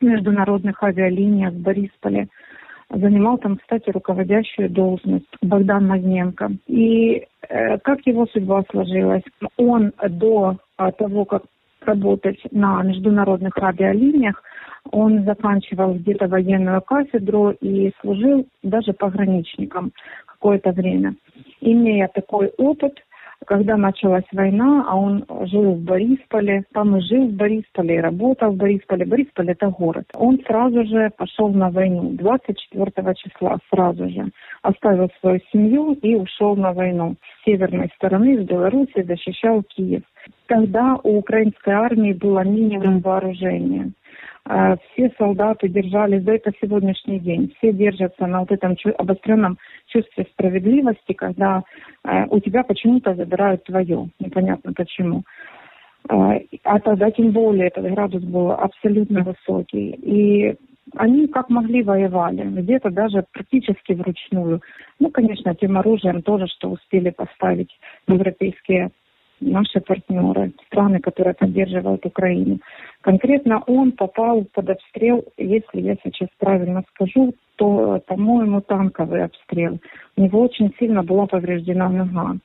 в 0.00 0.04
международных 0.04 0.82
авиалиниях 0.82 1.52
в 1.52 1.62
Борисполе, 1.62 2.28
занимал 2.90 3.38
там, 3.38 3.56
кстати, 3.56 3.90
руководящую 3.90 4.70
должность 4.70 5.26
Богдан 5.42 5.86
Мазненко. 5.86 6.52
И 6.66 7.26
э, 7.48 7.78
как 7.78 8.06
его 8.06 8.26
судьба 8.26 8.62
сложилась? 8.70 9.22
Он 9.56 9.92
до 10.08 10.58
того, 10.98 11.24
как 11.24 11.42
работать 11.80 12.40
на 12.50 12.82
международных 12.82 13.56
авиалиниях, 13.58 14.42
он 14.90 15.24
заканчивал 15.24 15.94
где-то 15.94 16.28
военную 16.28 16.80
кафедру 16.82 17.50
и 17.50 17.92
служил 18.00 18.46
даже 18.62 18.92
пограничником 18.92 19.92
какое-то 20.26 20.72
время. 20.72 21.14
Имея 21.60 22.08
такой 22.08 22.52
опыт, 22.58 22.94
когда 23.46 23.76
началась 23.76 24.24
война, 24.32 24.84
а 24.88 24.96
он 24.96 25.24
жил 25.46 25.74
в 25.74 25.80
Борисполе, 25.80 26.64
там 26.72 26.96
и 26.96 27.00
жил 27.00 27.28
в 27.28 27.32
Борисполе, 27.32 27.96
и 27.96 28.00
работал 28.00 28.52
в 28.52 28.56
Борисполе. 28.56 29.04
Борисполь– 29.04 29.50
это 29.50 29.68
город. 29.68 30.04
Он 30.14 30.38
сразу 30.46 30.84
же 30.84 31.10
пошел 31.16 31.48
на 31.48 31.70
войну, 31.70 32.10
24 32.12 33.14
числа 33.14 33.58
сразу 33.70 34.08
же. 34.08 34.30
Оставил 34.62 35.10
свою 35.20 35.40
семью 35.52 35.92
и 35.94 36.14
ушел 36.14 36.56
на 36.56 36.72
войну. 36.72 37.16
С 37.20 37.44
северной 37.44 37.90
стороны, 37.96 38.42
с 38.42 38.46
Беларуси, 38.46 39.02
защищал 39.02 39.62
Киев. 39.62 40.02
Тогда 40.46 40.98
у 41.02 41.18
украинской 41.18 41.70
армии 41.70 42.12
было 42.12 42.44
минимум 42.44 43.00
вооружения. 43.00 43.92
А, 44.46 44.76
все 44.76 45.10
солдаты 45.16 45.68
держались, 45.68 46.22
да 46.22 46.34
это 46.34 46.52
сегодняшний 46.60 47.18
день, 47.18 47.54
все 47.56 47.72
держатся 47.72 48.26
на 48.26 48.40
вот 48.40 48.52
этом 48.52 48.76
обостренном 48.98 49.58
чувстве 49.86 50.26
справедливости, 50.32 51.14
когда 51.14 51.62
э, 52.04 52.26
у 52.28 52.40
тебя 52.40 52.62
почему-то 52.62 53.14
забирают 53.14 53.64
твое, 53.64 54.10
непонятно 54.20 54.74
почему. 54.74 55.22
Э, 56.10 56.40
а 56.62 56.78
тогда 56.80 57.10
тем 57.10 57.30
более 57.30 57.68
этот 57.68 57.90
градус 57.90 58.22
был 58.22 58.50
абсолютно 58.50 59.22
высокий. 59.22 59.92
И 60.02 60.56
они 60.96 61.26
как 61.26 61.48
могли 61.48 61.82
воевали, 61.82 62.42
где-то 62.42 62.90
даже 62.90 63.24
практически 63.32 63.94
вручную. 63.94 64.60
Ну, 64.98 65.10
конечно, 65.10 65.54
тем 65.54 65.78
оружием 65.78 66.20
тоже, 66.20 66.46
что 66.48 66.70
успели 66.70 67.08
поставить 67.08 67.70
европейские 68.06 68.90
наши 69.44 69.80
партнеры, 69.80 70.52
страны, 70.66 71.00
которые 71.00 71.34
поддерживают 71.34 72.04
Украину. 72.06 72.58
Конкретно 73.02 73.62
он 73.66 73.92
попал 73.92 74.44
под 74.52 74.70
обстрел, 74.70 75.24
если 75.36 75.80
я 75.80 75.96
сейчас 76.02 76.28
правильно 76.38 76.82
скажу, 76.94 77.34
то, 77.56 78.00
по-моему, 78.06 78.60
танковый 78.60 79.24
обстрел. 79.24 79.78
У 80.16 80.22
него 80.22 80.40
очень 80.42 80.74
сильно 80.78 81.02
была 81.02 81.26
повреждена 81.26 81.88
нога. 81.88 82.36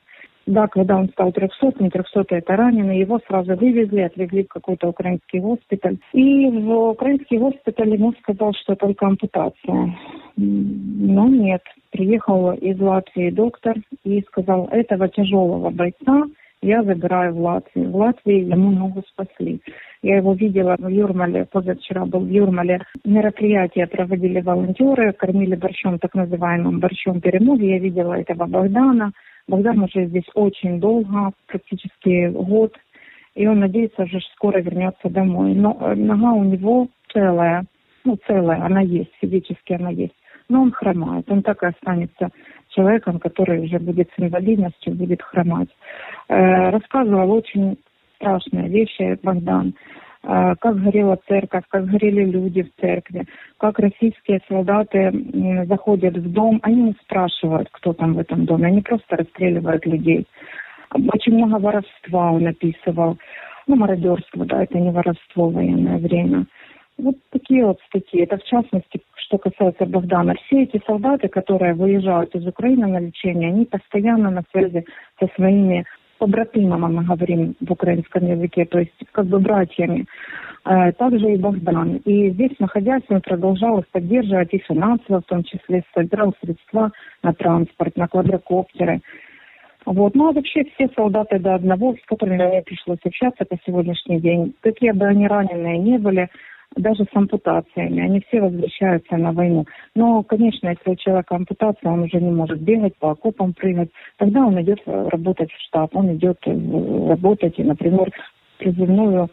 Да, 0.49 0.67
когда 0.67 0.97
он 0.97 1.09
стал 1.09 1.31
300, 1.31 1.75
не 1.79 1.91
300 1.91 2.25
это 2.29 2.55
раненый, 2.55 2.97
его 2.97 3.19
сразу 3.27 3.55
вывезли, 3.55 4.01
отвезли 4.01 4.43
в 4.43 4.47
какой-то 4.47 4.87
украинский 4.87 5.39
госпиталь. 5.39 5.99
И 6.11 6.49
в 6.49 6.89
украинский 6.89 7.37
госпиталь 7.37 7.93
ему 7.93 8.13
сказал, 8.13 8.53
что 8.53 8.75
только 8.75 9.05
ампутация. 9.05 9.95
Но 10.35 11.27
нет, 11.27 11.61
приехал 11.91 12.53
из 12.53 12.79
Латвии 12.79 13.29
доктор 13.29 13.75
и 14.03 14.21
сказал, 14.21 14.67
этого 14.71 15.07
тяжелого 15.07 15.69
бойца 15.69 16.23
я 16.61 16.83
забираю 16.83 17.33
в 17.33 17.41
Латвию. 17.41 17.89
В 17.89 17.95
Латвии 17.95 18.43
ему 18.43 18.71
ногу 18.71 19.03
спасли. 19.07 19.61
Я 20.01 20.17
его 20.17 20.33
видела 20.33 20.75
в 20.77 20.87
Юрмале, 20.89 21.45
позавчера 21.45 22.05
был 22.05 22.21
в 22.21 22.29
Юрмале. 22.29 22.81
Мероприятия 23.05 23.87
проводили 23.87 24.41
волонтеры, 24.41 25.13
кормили 25.13 25.55
борщом, 25.55 25.99
так 25.99 26.15
называемым 26.15 26.79
борщом 26.79 27.21
перемоги. 27.21 27.65
Я 27.65 27.79
видела 27.79 28.13
этого 28.13 28.45
Богдана. 28.45 29.11
Богдан 29.47 29.81
уже 29.83 30.05
здесь 30.07 30.29
очень 30.35 30.79
долго, 30.79 31.31
практически 31.47 32.27
год. 32.27 32.75
И 33.35 33.47
он 33.47 33.59
надеется, 33.59 34.03
уже 34.03 34.19
скоро 34.35 34.59
вернется 34.59 35.09
домой. 35.09 35.53
Но 35.53 35.77
э, 35.79 35.95
нога 35.95 36.33
у 36.33 36.43
него 36.43 36.89
целая. 37.13 37.63
Ну, 38.03 38.17
целая, 38.27 38.63
она 38.63 38.81
есть, 38.81 39.11
физически 39.21 39.73
она 39.73 39.91
есть. 39.91 40.15
Но 40.49 40.61
он 40.61 40.71
хромает. 40.71 41.29
Он 41.31 41.41
так 41.41 41.63
и 41.63 41.67
останется 41.67 42.29
человеком, 42.69 43.19
который 43.19 43.59
уже 43.59 43.79
будет 43.79 44.09
с 44.15 44.19
инвалидностью, 44.21 44.95
будет 44.95 45.21
хромать. 45.21 45.69
Э, 46.27 46.69
рассказывал 46.69 47.31
очень 47.31 47.77
страшные 48.15 48.69
вещи 48.69 49.17
Богдан. 49.23 49.73
Э, 50.23 50.55
как 50.59 50.81
горела 50.81 51.17
церковь, 51.27 51.63
как 51.69 51.85
горели 51.85 52.25
люди 52.25 52.63
в 52.63 52.81
церкви, 52.81 53.25
как 53.57 53.79
российские 53.79 54.41
солдаты 54.47 55.11
заходят 55.67 56.17
в 56.17 56.31
дом, 56.31 56.59
они 56.63 56.81
не 56.81 56.95
спрашивают, 57.03 57.69
кто 57.71 57.93
там 57.93 58.13
в 58.13 58.19
этом 58.19 58.45
доме, 58.45 58.67
они 58.67 58.81
просто 58.81 59.17
расстреливают 59.17 59.85
людей. 59.85 60.27
Очень 60.91 61.35
много 61.35 61.59
воровства 61.61 62.31
он 62.31 62.47
описывал. 62.47 63.17
Ну, 63.67 63.75
мародерство, 63.75 64.45
да, 64.45 64.63
это 64.63 64.79
не 64.79 64.91
воровство 64.91 65.49
в 65.49 65.53
военное 65.53 65.99
время. 65.99 66.47
Вот 66.97 67.15
такие 67.29 67.65
вот 67.65 67.79
статьи. 67.87 68.21
Это 68.21 68.37
в 68.37 68.43
частности, 68.43 68.99
что 69.29 69.37
касается 69.37 69.85
Богдана. 69.85 70.33
Все 70.45 70.63
эти 70.63 70.81
солдаты, 70.85 71.27
которые 71.27 71.75
выезжают 71.75 72.33
из 72.35 72.45
Украины 72.47 72.87
на 72.87 72.99
лечение, 72.99 73.49
они 73.49 73.65
постоянно 73.65 74.31
на 74.31 74.43
связи 74.51 74.85
со 75.19 75.27
своими 75.35 75.85
побратимами, 76.17 76.91
мы 76.91 77.03
говорим 77.03 77.55
в 77.61 77.71
украинском 77.71 78.25
языке, 78.25 78.65
то 78.65 78.79
есть 78.79 78.91
как 79.13 79.27
бы 79.27 79.39
братьями. 79.39 80.05
Э, 80.65 80.91
также 80.91 81.33
и 81.33 81.37
Богдан. 81.37 81.97
И 82.05 82.31
здесь, 82.31 82.51
находясь, 82.59 83.03
он 83.09 83.21
продолжал 83.21 83.79
их 83.79 83.87
поддерживать 83.87 84.53
и 84.53 84.57
финансово, 84.57 85.21
в 85.21 85.25
том 85.25 85.43
числе 85.43 85.83
собирал 85.93 86.33
средства 86.41 86.91
на 87.23 87.33
транспорт, 87.33 87.95
на 87.95 88.07
квадрокоптеры. 88.07 88.99
Вот. 89.85 90.13
Ну 90.15 90.29
а 90.29 90.33
вообще 90.33 90.65
все 90.73 90.89
солдаты 90.95 91.39
до 91.39 91.55
одного, 91.55 91.95
с 91.95 92.05
которыми 92.05 92.45
мне 92.45 92.61
пришлось 92.63 92.99
общаться 93.05 93.45
по 93.45 93.57
сегодняшний 93.65 94.19
день, 94.19 94.53
какие 94.59 94.91
бы 94.91 95.05
они 95.05 95.25
раненые 95.27 95.77
не 95.77 95.97
были, 95.97 96.29
даже 96.75 97.03
с 97.05 97.15
ампутациями. 97.15 98.01
Они 98.01 98.21
все 98.21 98.41
возвращаются 98.41 99.17
на 99.17 99.31
войну. 99.31 99.65
Но, 99.95 100.23
конечно, 100.23 100.69
если 100.69 100.91
у 100.91 100.95
человека 100.95 101.35
ампутация, 101.35 101.91
он 101.91 102.03
уже 102.03 102.21
не 102.21 102.31
может 102.31 102.61
бегать 102.61 102.95
по 102.97 103.11
окопам, 103.11 103.53
прыгать, 103.53 103.89
тогда 104.17 104.45
он 104.45 104.61
идет 104.61 104.79
работать 104.85 105.51
в 105.51 105.61
штаб, 105.67 105.95
он 105.95 106.15
идет 106.15 106.37
э, 106.45 106.51
работать, 107.09 107.57
и, 107.57 107.63
например, 107.63 108.11
призывную 108.57 109.29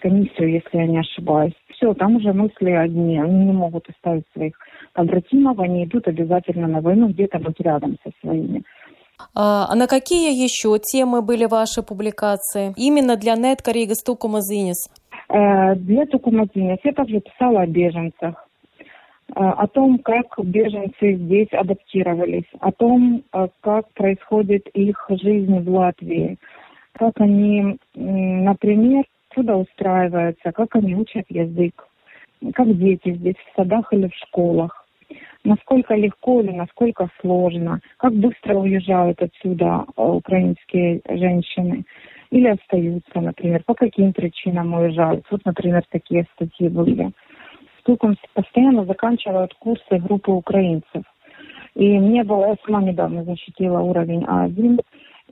комиссию, 0.00 0.52
если 0.52 0.78
я 0.78 0.86
не 0.86 0.98
ошибаюсь. 0.98 1.54
Все, 1.74 1.94
там 1.94 2.16
уже 2.16 2.32
мысли 2.32 2.70
одни. 2.70 3.18
Они 3.18 3.44
не 3.44 3.52
могут 3.52 3.88
оставить 3.88 4.24
своих 4.32 4.54
побратимов, 4.92 5.58
они 5.58 5.84
идут 5.84 6.08
обязательно 6.08 6.66
на 6.68 6.80
войну 6.80 7.08
где-то 7.08 7.38
быть 7.38 7.60
рядом 7.60 7.96
со 8.04 8.10
своими. 8.20 8.62
А, 9.34 9.66
а 9.68 9.74
на 9.74 9.86
какие 9.86 10.32
еще 10.32 10.78
темы 10.78 11.22
были 11.22 11.44
ваши 11.44 11.82
публикации? 11.82 12.72
Именно 12.76 13.16
для 13.16 13.34
Нет 13.34 13.60
Корига 13.62 13.94
Стукума 13.94 14.40
Зинис? 14.40 14.88
Э, 15.30 15.76
для 15.76 16.06
Тукумадинец 16.06 16.80
я 16.82 16.92
также 16.92 17.20
писала 17.20 17.62
о 17.62 17.66
беженцах, 17.66 18.48
э, 19.28 19.32
о 19.36 19.66
том, 19.68 19.98
как 19.98 20.26
беженцы 20.42 21.14
здесь 21.14 21.52
адаптировались, 21.52 22.50
о 22.58 22.72
том, 22.72 23.22
э, 23.32 23.48
как 23.60 23.88
происходит 23.92 24.66
их 24.74 25.06
жизнь 25.08 25.60
в 25.60 25.68
Латвии, 25.70 26.36
как 26.92 27.20
они, 27.20 27.78
например, 27.94 29.04
трудоустраиваются, 29.32 30.50
как 30.50 30.74
они 30.74 30.96
учат 30.96 31.24
язык, 31.28 31.86
как 32.54 32.76
дети 32.76 33.14
здесь 33.14 33.36
в 33.36 33.56
садах 33.56 33.92
или 33.92 34.08
в 34.08 34.14
школах, 34.16 34.84
насколько 35.44 35.94
легко 35.94 36.40
или 36.40 36.50
насколько 36.50 37.08
сложно, 37.20 37.80
как 37.98 38.12
быстро 38.14 38.56
уезжают 38.56 39.22
отсюда 39.22 39.84
украинские 39.96 41.00
женщины 41.08 41.84
или 42.30 42.48
остаются, 42.48 43.20
например, 43.20 43.62
по 43.64 43.74
каким 43.74 44.12
причинам 44.12 44.74
уезжают. 44.74 45.24
Вот, 45.30 45.44
например, 45.44 45.82
такие 45.90 46.26
статьи 46.34 46.68
были. 46.68 47.10
Стуком 47.80 48.16
постоянно 48.34 48.84
заканчивают 48.84 49.54
курсы 49.54 49.98
группы 49.98 50.30
украинцев. 50.30 51.02
И 51.74 51.98
мне 51.98 52.24
было, 52.24 52.48
я 52.48 52.56
сама 52.64 52.82
недавно 52.82 53.24
защитила 53.24 53.80
уровень 53.80 54.24
А1, 54.24 54.80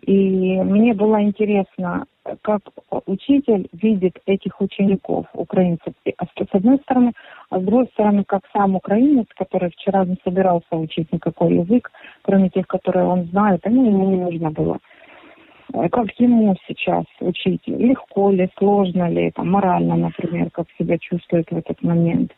и 0.03 0.63
мне 0.63 0.95
было 0.95 1.21
интересно, 1.23 2.07
как 2.43 2.61
учитель 3.07 3.69
видит 3.73 4.19
этих 4.27 4.61
учеников, 4.61 5.27
украинцев, 5.35 5.93
с 6.05 6.55
одной 6.55 6.79
стороны, 6.79 7.13
а 7.51 7.59
с 7.59 7.63
другой 7.63 7.87
стороны, 7.89 8.25
как 8.25 8.43
сам 8.53 8.77
украинец, 8.77 9.27
который 9.37 9.71
вчера 9.71 10.05
не 10.05 10.17
собирался 10.25 10.77
учить 10.77 11.13
никакой 11.13 11.57
язык, 11.57 11.91
кроме 12.23 12.49
тех, 12.49 12.67
которые 12.67 13.07
он 13.07 13.25
знает, 13.27 13.67
ему 13.67 14.11
не 14.11 14.17
нужно 14.17 14.51
было. 14.51 14.79
Как 15.73 16.07
ему 16.19 16.57
сейчас 16.67 17.05
учить, 17.21 17.61
легко 17.67 18.31
ли, 18.31 18.49
сложно 18.59 19.09
ли, 19.11 19.31
там, 19.33 19.51
морально, 19.51 19.97
например, 19.97 20.51
как 20.51 20.67
себя 20.79 20.97
чувствует 20.99 21.51
в 21.51 21.57
этот 21.57 21.83
момент. 21.83 22.33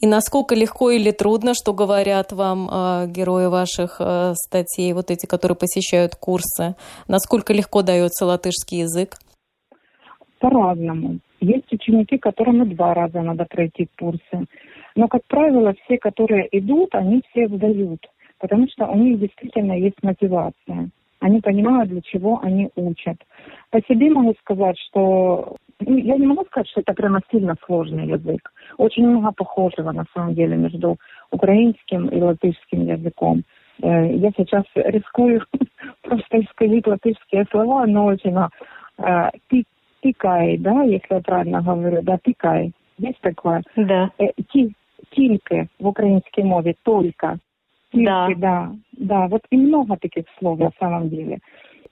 И 0.00 0.06
насколько 0.06 0.54
легко 0.54 0.90
или 0.90 1.12
трудно, 1.12 1.52
что 1.54 1.72
говорят 1.74 2.32
вам 2.32 2.68
э, 2.68 3.06
герои 3.08 3.46
ваших 3.46 4.00
э, 4.00 4.32
статей, 4.34 4.92
вот 4.94 5.10
эти, 5.10 5.26
которые 5.26 5.56
посещают 5.56 6.16
курсы, 6.16 6.74
насколько 7.06 7.52
легко 7.52 7.82
дается 7.82 8.26
латышский 8.26 8.80
язык? 8.80 9.16
По-разному. 10.40 11.18
Есть 11.40 11.72
ученики, 11.72 12.18
которым 12.18 12.64
и 12.64 12.74
два 12.74 12.94
раза 12.94 13.20
надо 13.20 13.44
пройти 13.44 13.88
курсы. 13.96 14.46
Но, 14.96 15.06
как 15.06 15.22
правило, 15.28 15.72
все, 15.84 15.98
которые 15.98 16.48
идут, 16.50 16.94
они 16.94 17.22
все 17.30 17.46
сдают, 17.46 18.00
потому 18.40 18.66
что 18.72 18.86
у 18.86 18.96
них 18.96 19.20
действительно 19.20 19.72
есть 19.72 20.02
мотивация 20.02 20.90
они 21.21 21.41
понимают, 21.41 21.89
для 21.89 22.01
чего 22.01 22.39
они 22.43 22.69
учат. 22.75 23.17
По 23.71 23.81
себе 23.81 24.09
могу 24.11 24.33
сказать, 24.41 24.77
что 24.89 25.55
ну, 25.79 25.97
я 25.97 26.17
не 26.17 26.27
могу 26.27 26.45
сказать, 26.45 26.67
что 26.69 26.81
это 26.81 26.93
прямо 26.93 27.21
сильно 27.31 27.55
сложный 27.65 28.07
язык. 28.07 28.51
Очень 28.77 29.07
много 29.07 29.31
похожего 29.31 29.91
на 29.91 30.05
самом 30.13 30.33
деле 30.33 30.55
между 30.55 30.97
украинским 31.31 32.07
и 32.07 32.21
латышским 32.21 32.85
языком. 32.85 33.43
Э, 33.81 34.15
я 34.15 34.31
сейчас 34.37 34.63
рискую 34.75 35.41
просто 36.01 36.41
исказить 36.41 36.87
латышские 36.87 37.45
слова, 37.51 37.85
но 37.85 38.05
очень 38.05 38.35
э, 38.97 39.29
ти, 39.49 39.65
тикай, 40.01 40.57
да, 40.57 40.83
если 40.83 41.15
я 41.15 41.19
правильно 41.19 41.61
говорю, 41.61 42.01
да, 42.01 42.17
тикай. 42.23 42.71
Есть 42.97 43.21
такое? 43.21 43.61
Да. 43.75 44.09
Э, 44.19 44.31
ти, 44.53 44.71
тільки 45.11 45.67
в 45.79 45.87
українській 45.87 46.43
мові, 46.43 46.75
только. 46.83 47.37
Да. 47.92 48.28
да, 48.36 48.72
да. 48.92 49.28
Вот 49.28 49.42
и 49.50 49.56
много 49.56 49.96
таких 49.96 50.24
слов 50.38 50.58
на 50.58 50.70
самом 50.78 51.08
деле. 51.08 51.38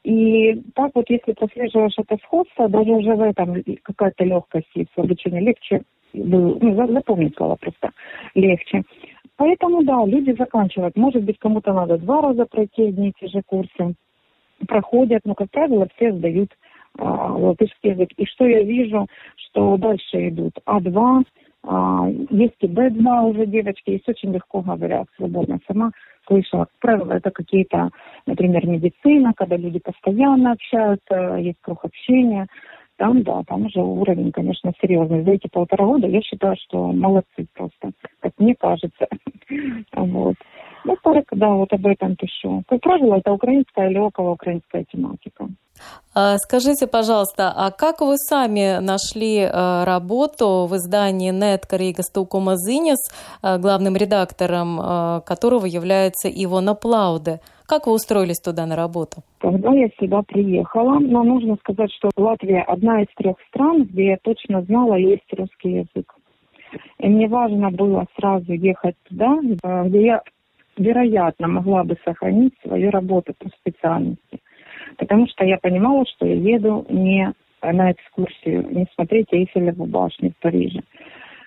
И 0.02 0.54
так 0.74 0.92
вот, 0.94 1.10
если 1.10 1.32
прослеживаешь 1.32 1.98
это 1.98 2.16
сходство, 2.24 2.68
даже 2.68 2.90
уже 2.90 3.14
в 3.14 3.20
этом 3.20 3.62
какая-то 3.82 4.24
легкость 4.24 4.70
есть 4.74 4.90
в 4.96 5.00
обучении 5.00 5.40
легче, 5.40 5.82
ну, 6.14 6.58
запомнить 6.92 7.36
слова 7.36 7.56
просто 7.56 7.90
легче. 8.34 8.82
Поэтому, 9.36 9.82
да, 9.84 10.04
люди 10.06 10.34
заканчивают. 10.38 10.96
Может 10.96 11.24
быть, 11.24 11.38
кому-то 11.38 11.72
надо 11.72 11.98
два 11.98 12.22
раза 12.22 12.46
пройти 12.46 12.88
одни 12.88 13.08
и 13.08 13.12
те 13.18 13.28
же 13.28 13.42
курсы. 13.44 13.94
Проходят, 14.66 15.22
но, 15.24 15.34
как 15.34 15.50
правило, 15.50 15.86
все 15.96 16.12
сдают 16.12 16.50
а, 16.98 17.32
латышский 17.32 17.90
язык. 17.90 18.10
И 18.16 18.26
что 18.26 18.46
я 18.46 18.62
вижу, 18.62 19.06
что 19.36 19.76
дальше 19.76 20.28
идут 20.28 20.52
А2, 20.66 20.96
а, 20.96 21.22
есть 22.30 22.56
и 22.60 22.66
Б2 22.66 23.30
уже 23.30 23.46
девочки, 23.46 23.90
есть 23.90 24.08
очень 24.08 24.32
легко 24.32 24.62
говорят 24.62 25.06
свободно. 25.16 25.60
Сама 25.66 25.90
слышала, 26.26 26.64
как 26.64 26.78
правило, 26.80 27.12
это 27.12 27.30
какие-то, 27.30 27.90
например, 28.26 28.66
медицина, 28.66 29.32
когда 29.36 29.56
люди 29.56 29.78
постоянно 29.78 30.52
общаются, 30.52 31.36
есть 31.36 31.58
круг 31.60 31.84
общения. 31.84 32.46
Там, 32.96 33.22
да, 33.22 33.42
там 33.46 33.66
уже 33.66 33.80
уровень, 33.80 34.30
конечно, 34.30 34.72
серьезный. 34.80 35.22
За 35.24 35.30
эти 35.32 35.48
полтора 35.48 35.86
года 35.86 36.06
я 36.06 36.20
считаю, 36.20 36.54
что 36.56 36.92
молодцы 36.92 37.46
просто, 37.54 37.92
как 38.20 38.32
мне 38.38 38.54
кажется. 38.54 39.06
вот. 39.94 40.36
Ну, 40.84 40.96
так, 41.02 41.24
да, 41.32 41.48
вот 41.50 41.72
об 41.72 41.86
этом 41.86 42.16
пишу. 42.16 42.62
Как 42.68 42.80
правило, 42.80 43.16
это 43.16 43.32
украинская 43.32 43.90
или 43.90 43.98
околоукраинская 43.98 44.84
тематика. 44.90 45.48
А, 46.14 46.36
скажите, 46.38 46.86
пожалуйста, 46.86 47.52
а 47.54 47.70
как 47.70 48.00
вы 48.00 48.16
сами 48.16 48.80
нашли 48.80 49.42
а, 49.42 49.84
работу 49.84 50.66
в 50.68 50.76
издании 50.76 51.30
«Нет 51.30 51.66
Корига 51.66 52.02
Стаукома 52.02 52.56
Зинис», 52.56 52.98
а, 53.42 53.58
главным 53.58 53.96
редактором 53.96 54.78
которого 55.24 55.66
является 55.66 56.28
Ивона 56.28 56.74
Плауде? 56.74 57.40
Как 57.66 57.86
вы 57.86 57.92
устроились 57.92 58.40
туда 58.40 58.66
на 58.66 58.74
работу? 58.74 59.22
Когда 59.38 59.72
я 59.72 59.88
сюда 60.00 60.22
приехала, 60.22 60.98
но 60.98 61.22
нужно 61.22 61.56
сказать, 61.56 61.90
что 61.92 62.10
Латвия 62.16 62.62
одна 62.62 63.02
из 63.02 63.06
трех 63.16 63.36
стран, 63.48 63.84
где 63.84 64.06
я 64.06 64.16
точно 64.22 64.62
знала, 64.62 64.94
есть 64.94 65.32
русский 65.36 65.84
язык. 65.84 66.12
И 66.98 67.08
мне 67.08 67.28
важно 67.28 67.70
было 67.70 68.06
сразу 68.18 68.52
ехать 68.52 68.96
туда, 69.08 69.38
где 69.84 70.04
я, 70.04 70.22
вероятно, 70.82 71.48
могла 71.48 71.84
бы 71.84 71.96
сохранить 72.04 72.54
свою 72.62 72.90
работу 72.90 73.34
по 73.38 73.48
специальности 73.48 74.40
потому 74.96 75.26
что 75.28 75.44
я 75.44 75.58
понимала, 75.58 76.04
что 76.06 76.26
я 76.26 76.34
еду 76.34 76.86
не 76.88 77.32
на 77.62 77.92
экскурсию, 77.92 78.66
не 78.70 78.86
смотреть 78.94 79.28
Эйфелеву 79.32 79.86
башню 79.86 80.30
в 80.30 80.42
Париже. 80.42 80.80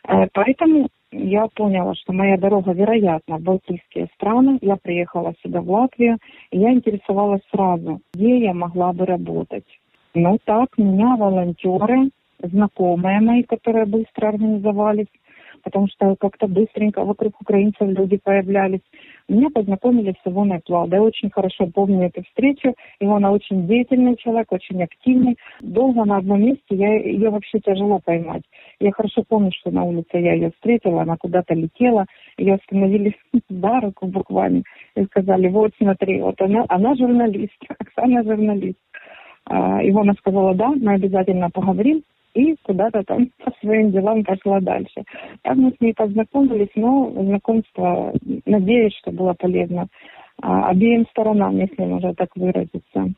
Э, 0.08 0.28
поэтому 0.34 0.90
я 1.12 1.48
поняла, 1.56 1.96
что 1.96 2.14
моя 2.14 2.38
дорога, 2.38 2.72
вероятно, 2.74 3.38
в 3.38 3.42
Балтийские 3.42 4.10
страны. 4.16 4.60
Я 4.62 4.76
приехала 4.76 5.34
сюда, 5.42 5.62
в 5.62 5.70
Латвию, 5.70 6.18
и 6.52 6.60
я 6.60 6.72
интересовалась 6.72 7.42
сразу, 7.52 8.02
где 8.14 8.40
я 8.40 8.54
могла 8.54 8.94
бы 8.94 9.06
работать. 9.06 9.66
Ну 10.14 10.38
так, 10.44 10.78
меня 10.78 11.16
волонтеры, 11.16 12.10
знакомые 12.40 13.20
мои, 13.22 13.44
которые 13.44 13.86
быстро 13.86 14.28
организовались, 14.30 15.08
потому 15.64 15.88
что 15.88 16.16
как-то 16.18 16.48
быстренько 16.48 17.04
вокруг 17.04 17.40
украинцев 17.42 17.88
люди 17.88 18.18
появлялись. 18.18 18.82
Меня 19.28 19.50
познакомили 19.50 20.14
с 20.22 20.28
Ивоной 20.28 20.60
Плавдой. 20.60 21.00
Я 21.00 21.04
очень 21.04 21.30
хорошо 21.30 21.68
помню 21.68 22.08
эту 22.08 22.24
встречу. 22.24 22.76
Ивона 23.00 23.32
очень 23.32 23.68
деятельный 23.68 24.18
человек, 24.18 24.52
очень 24.52 24.84
активный. 24.84 25.38
Долго 25.62 26.04
на 26.06 26.18
одном 26.18 26.42
месте 26.42 26.64
я, 26.70 26.96
ее 26.96 27.30
вообще 27.30 27.60
тяжело 27.60 28.00
поймать. 28.04 28.44
Я 28.80 28.92
хорошо 28.92 29.24
помню, 29.28 29.52
что 29.54 29.72
на 29.72 29.84
улице 29.84 30.18
я 30.18 30.34
ее 30.34 30.52
встретила, 30.52 31.04
она 31.04 31.16
куда-то 31.18 31.54
летела. 31.54 32.06
Ее 32.38 32.56
остановили 32.56 33.16
за 33.50 33.80
руку 33.80 34.08
буквально 34.08 34.64
и 34.96 35.06
сказали, 35.06 35.48
вот 35.48 35.72
смотри, 35.78 36.22
вот 36.22 36.40
она, 36.42 36.66
она 36.68 36.96
журналист, 36.96 37.54
Оксана 37.80 38.24
журналист. 38.24 38.78
А, 39.46 39.82
Ивона 39.88 40.14
сказала, 40.14 40.54
да, 40.54 40.70
мы 40.70 40.94
обязательно 40.94 41.50
поговорим 41.50 42.04
и 42.34 42.56
куда-то 42.64 43.04
там 43.04 43.30
по 43.44 43.52
своим 43.62 43.92
делам 43.92 44.24
пошла 44.24 44.60
дальше. 44.60 45.04
Так 45.42 45.56
мы 45.56 45.72
с 45.72 45.82
ней 45.82 45.94
познакомились, 45.94 46.72
но 46.76 47.12
знакомство, 47.12 48.14
надеюсь, 48.46 48.96
что 48.98 49.12
было 49.12 49.34
полезно 49.34 49.88
а, 50.42 50.70
обеим 50.70 51.06
сторонам, 51.08 51.58
если 51.58 51.84
можно 51.84 52.14
так 52.16 52.30
выразиться. 52.36 53.14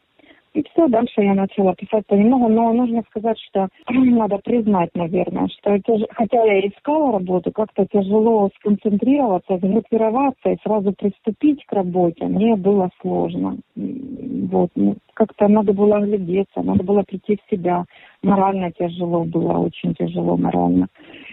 И 0.56 0.64
все, 0.72 0.88
дальше 0.88 1.22
я 1.22 1.34
начала 1.34 1.76
писать 1.76 2.08
понемногу, 2.08 2.48
но 2.48 2.72
нужно 2.72 3.04
сказать, 3.10 3.38
что 3.50 3.68
надо 3.90 4.38
признать, 4.38 4.90
наверное, 4.96 5.50
что 5.50 5.78
тяж... 5.80 6.02
хотя 6.12 6.44
я 6.46 6.62
искала 6.62 7.12
работу, 7.12 7.52
как-то 7.52 7.86
тяжело 7.86 8.50
сконцентрироваться, 8.56 9.58
сгруппироваться 9.58 10.52
и 10.52 10.58
сразу 10.64 10.94
приступить 10.94 11.66
к 11.66 11.74
работе, 11.74 12.26
мне 12.28 12.56
было 12.56 12.90
сложно. 13.02 13.58
Вот, 13.76 14.70
ну, 14.76 14.96
как-то 15.14 15.50
надо 15.50 15.74
было 15.74 15.98
оглядеться, 15.98 16.62
надо 16.62 16.86
было 16.86 17.04
прийти 17.04 17.36
в 17.36 17.54
себя. 17.54 17.84
Морально 18.24 18.72
тяжело 18.72 19.26
было, 19.26 19.58
очень 19.58 19.94
тяжело 19.94 20.38
морально. 20.38 20.88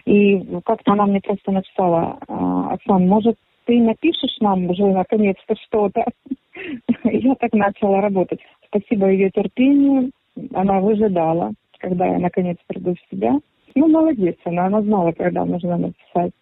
И 0.05 0.41
как-то 0.65 0.93
она 0.93 1.07
мне 1.07 1.21
просто 1.21 1.53
написала, 1.53 2.19
«А, 2.27 2.73
Оксан, 2.73 3.07
может, 3.07 3.37
ты 3.67 3.81
напишешь 3.81 4.37
нам 4.41 4.69
уже 4.69 4.85
наконец-то 4.87 5.55
что-то? 5.67 6.07
Я 7.05 7.37
так 7.37 7.53
начала 7.53 8.01
работать 8.01 8.41
спасибо 8.73 9.11
ее 9.11 9.31
терпению, 9.31 10.11
она 10.55 10.81
выжидала, 10.81 11.53
когда 11.79 12.07
я 12.07 12.19
наконец 12.19 12.57
приду 12.67 12.95
в 12.95 13.11
себя. 13.11 13.35
Ну, 13.75 13.89
молодец 13.89 14.37
она, 14.45 14.67
она 14.67 14.83
знала, 14.83 15.13
когда 15.13 15.45
нужно 15.45 15.77
написать. 15.77 16.33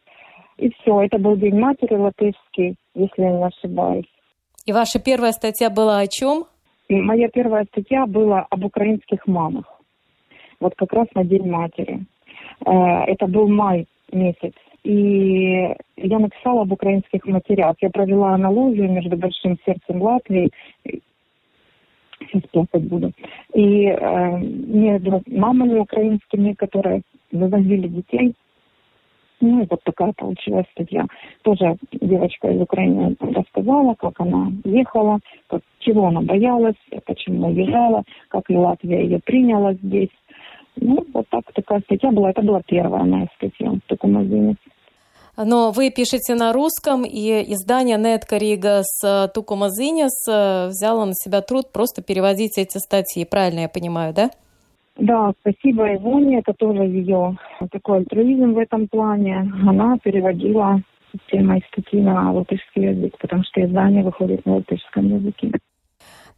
И 0.58 0.70
все, 0.70 1.02
это 1.02 1.18
был 1.18 1.36
День 1.36 1.58
матери 1.58 1.94
латышский, 1.94 2.76
если 2.94 3.22
я 3.22 3.30
не 3.30 3.44
ошибаюсь. 3.44 4.08
И 4.66 4.72
ваша 4.72 5.00
первая 5.00 5.32
статья 5.32 5.70
была 5.70 6.00
о 6.00 6.06
чем? 6.06 6.44
И 6.88 6.96
моя 7.00 7.28
первая 7.28 7.64
статья 7.64 8.06
была 8.06 8.46
об 8.50 8.64
украинских 8.64 9.26
мамах. 9.26 9.64
Вот 10.60 10.74
как 10.76 10.92
раз 10.92 11.06
на 11.14 11.24
День 11.24 11.48
матери. 11.48 12.04
Это 12.64 13.26
был 13.26 13.48
май 13.48 13.86
месяц. 14.12 14.52
И 14.82 15.74
я 15.96 16.18
написала 16.18 16.62
об 16.62 16.72
украинских 16.72 17.24
матерях. 17.26 17.76
Я 17.80 17.90
провела 17.90 18.34
аналогию 18.34 18.90
между 18.90 19.16
Большим 19.16 19.58
сердцем 19.64 20.02
Латвии 20.02 20.50
сейчас 22.20 22.42
плакать 22.50 22.82
буду. 22.84 23.12
И 23.54 23.86
э, 23.86 24.38
между 24.38 25.22
мамами 25.26 25.78
украинскими, 25.78 26.52
которые 26.54 27.02
вывозили 27.32 27.88
детей. 27.88 28.34
Ну 29.40 29.62
и 29.62 29.66
вот 29.70 29.80
такая 29.84 30.12
получилась 30.12 30.66
статья. 30.72 31.06
Тоже 31.42 31.76
девочка 31.92 32.48
из 32.48 32.60
Украины 32.60 33.16
рассказала, 33.20 33.94
как 33.94 34.20
она 34.20 34.52
ехала, 34.64 35.18
как, 35.48 35.62
чего 35.78 36.08
она 36.08 36.20
боялась, 36.20 36.76
почему 37.06 37.48
уезжала, 37.48 38.04
как 38.28 38.50
и 38.50 38.56
Латвия 38.56 39.02
ее 39.02 39.18
приняла 39.24 39.72
здесь. 39.74 40.10
Ну, 40.76 41.04
вот 41.14 41.26
так 41.30 41.50
такая 41.54 41.80
статья 41.80 42.10
была. 42.10 42.30
Это 42.30 42.42
была 42.42 42.60
первая 42.66 43.04
моя 43.04 43.28
статья 43.36 43.70
в 43.70 43.80
таком 43.86 44.12
магазине. 44.12 44.56
Но 45.42 45.70
вы 45.70 45.90
пишете 45.90 46.34
на 46.34 46.52
русском, 46.52 47.02
и 47.04 47.52
издание 47.54 47.96
Нетка 47.96 48.36
Рига 48.36 48.82
с 48.82 49.30
Тукума 49.34 49.70
Зинес 49.70 50.26
взяло 50.26 51.06
на 51.06 51.14
себя 51.14 51.40
труд 51.40 51.72
просто 51.72 52.02
переводить 52.02 52.58
эти 52.58 52.76
статьи. 52.76 53.24
Правильно 53.24 53.60
я 53.60 53.68
понимаю, 53.68 54.12
да? 54.12 54.30
Да, 54.96 55.32
спасибо 55.40 55.94
Ивоне, 55.94 56.40
это 56.40 56.52
тоже 56.52 56.82
ее 56.82 57.38
такой 57.72 57.98
альтруизм 57.98 58.52
в 58.52 58.58
этом 58.58 58.86
плане. 58.86 59.50
Она 59.66 59.96
переводила 60.02 60.82
все 61.26 61.40
мои 61.40 61.60
статьи 61.72 62.00
на 62.02 62.32
латышский 62.32 62.90
язык, 62.90 63.16
потому 63.18 63.42
что 63.44 63.64
издание 63.64 64.02
выходит 64.02 64.44
на 64.44 64.56
латышском 64.56 65.06
языке. 65.16 65.52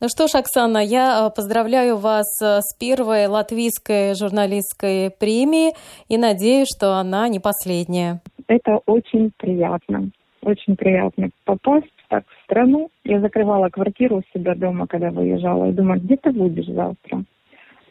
Ну 0.00 0.08
что 0.08 0.26
ж, 0.26 0.34
Оксана, 0.34 0.78
я 0.78 1.30
поздравляю 1.30 1.96
вас 1.96 2.26
с 2.40 2.76
первой 2.78 3.26
латвийской 3.26 4.14
журналистской 4.16 5.10
премией 5.10 5.74
и 6.08 6.18
надеюсь, 6.18 6.68
что 6.74 6.98
она 6.98 7.28
не 7.28 7.38
последняя. 7.38 8.20
Это 8.46 8.80
очень 8.86 9.32
приятно. 9.36 10.10
Очень 10.42 10.76
приятно 10.76 11.30
попасть 11.44 11.92
так 12.08 12.24
в 12.26 12.44
страну. 12.44 12.90
Я 13.04 13.20
закрывала 13.20 13.68
квартиру 13.68 14.18
у 14.18 14.38
себя 14.38 14.54
дома, 14.54 14.86
когда 14.86 15.10
выезжала, 15.10 15.68
и 15.68 15.72
думаю, 15.72 16.00
где 16.00 16.16
ты 16.16 16.30
будешь 16.30 16.66
завтра? 16.66 17.24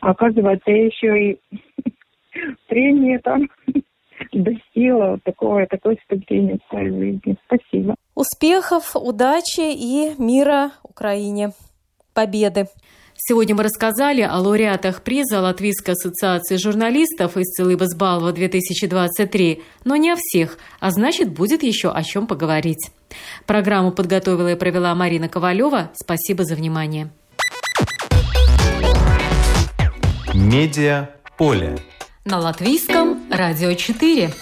А 0.02 0.12
оказывается, 0.12 0.70
я 0.70 0.86
еще 0.86 1.32
и 1.32 1.40
премии 2.68 3.18
там 3.18 3.50
достигла 4.34 5.20
такой, 5.24 5.66
такой 5.68 6.00
ступени 6.04 6.60
в 6.60 6.70
своей 6.70 6.90
жизни. 6.90 7.38
Спасибо. 7.46 7.96
Успехов, 8.16 8.96
удачи 8.96 9.62
и 9.62 10.22
мира 10.22 10.72
Украине. 10.84 11.52
Победы. 12.14 12.66
Сегодня 13.24 13.54
мы 13.54 13.62
рассказали 13.62 14.22
о 14.22 14.40
лауреатах 14.40 15.04
приза 15.04 15.42
Латвийской 15.42 15.92
ассоциации 15.92 16.56
журналистов 16.56 17.38
из 17.38 17.54
Целыбасбалва 17.54 18.32
2023, 18.32 19.62
но 19.86 19.96
не 19.96 20.10
о 20.10 20.16
всех, 20.18 20.58
а 20.80 20.90
значит, 20.90 21.32
будет 21.32 21.62
еще 21.62 21.92
о 21.92 22.02
чем 22.02 22.26
поговорить. 22.26 22.90
Программу 23.46 23.92
подготовила 23.92 24.52
и 24.52 24.56
провела 24.56 24.96
Марина 24.96 25.30
Ковалева. 25.30 25.92
Спасибо 25.94 26.46
за 26.46 26.56
внимание. 26.56 27.12
Медиа 30.34 31.12
поле. 31.38 31.78
На 32.26 32.40
латвийском 32.40 33.20
радио 33.30 33.74
4. 33.74 34.34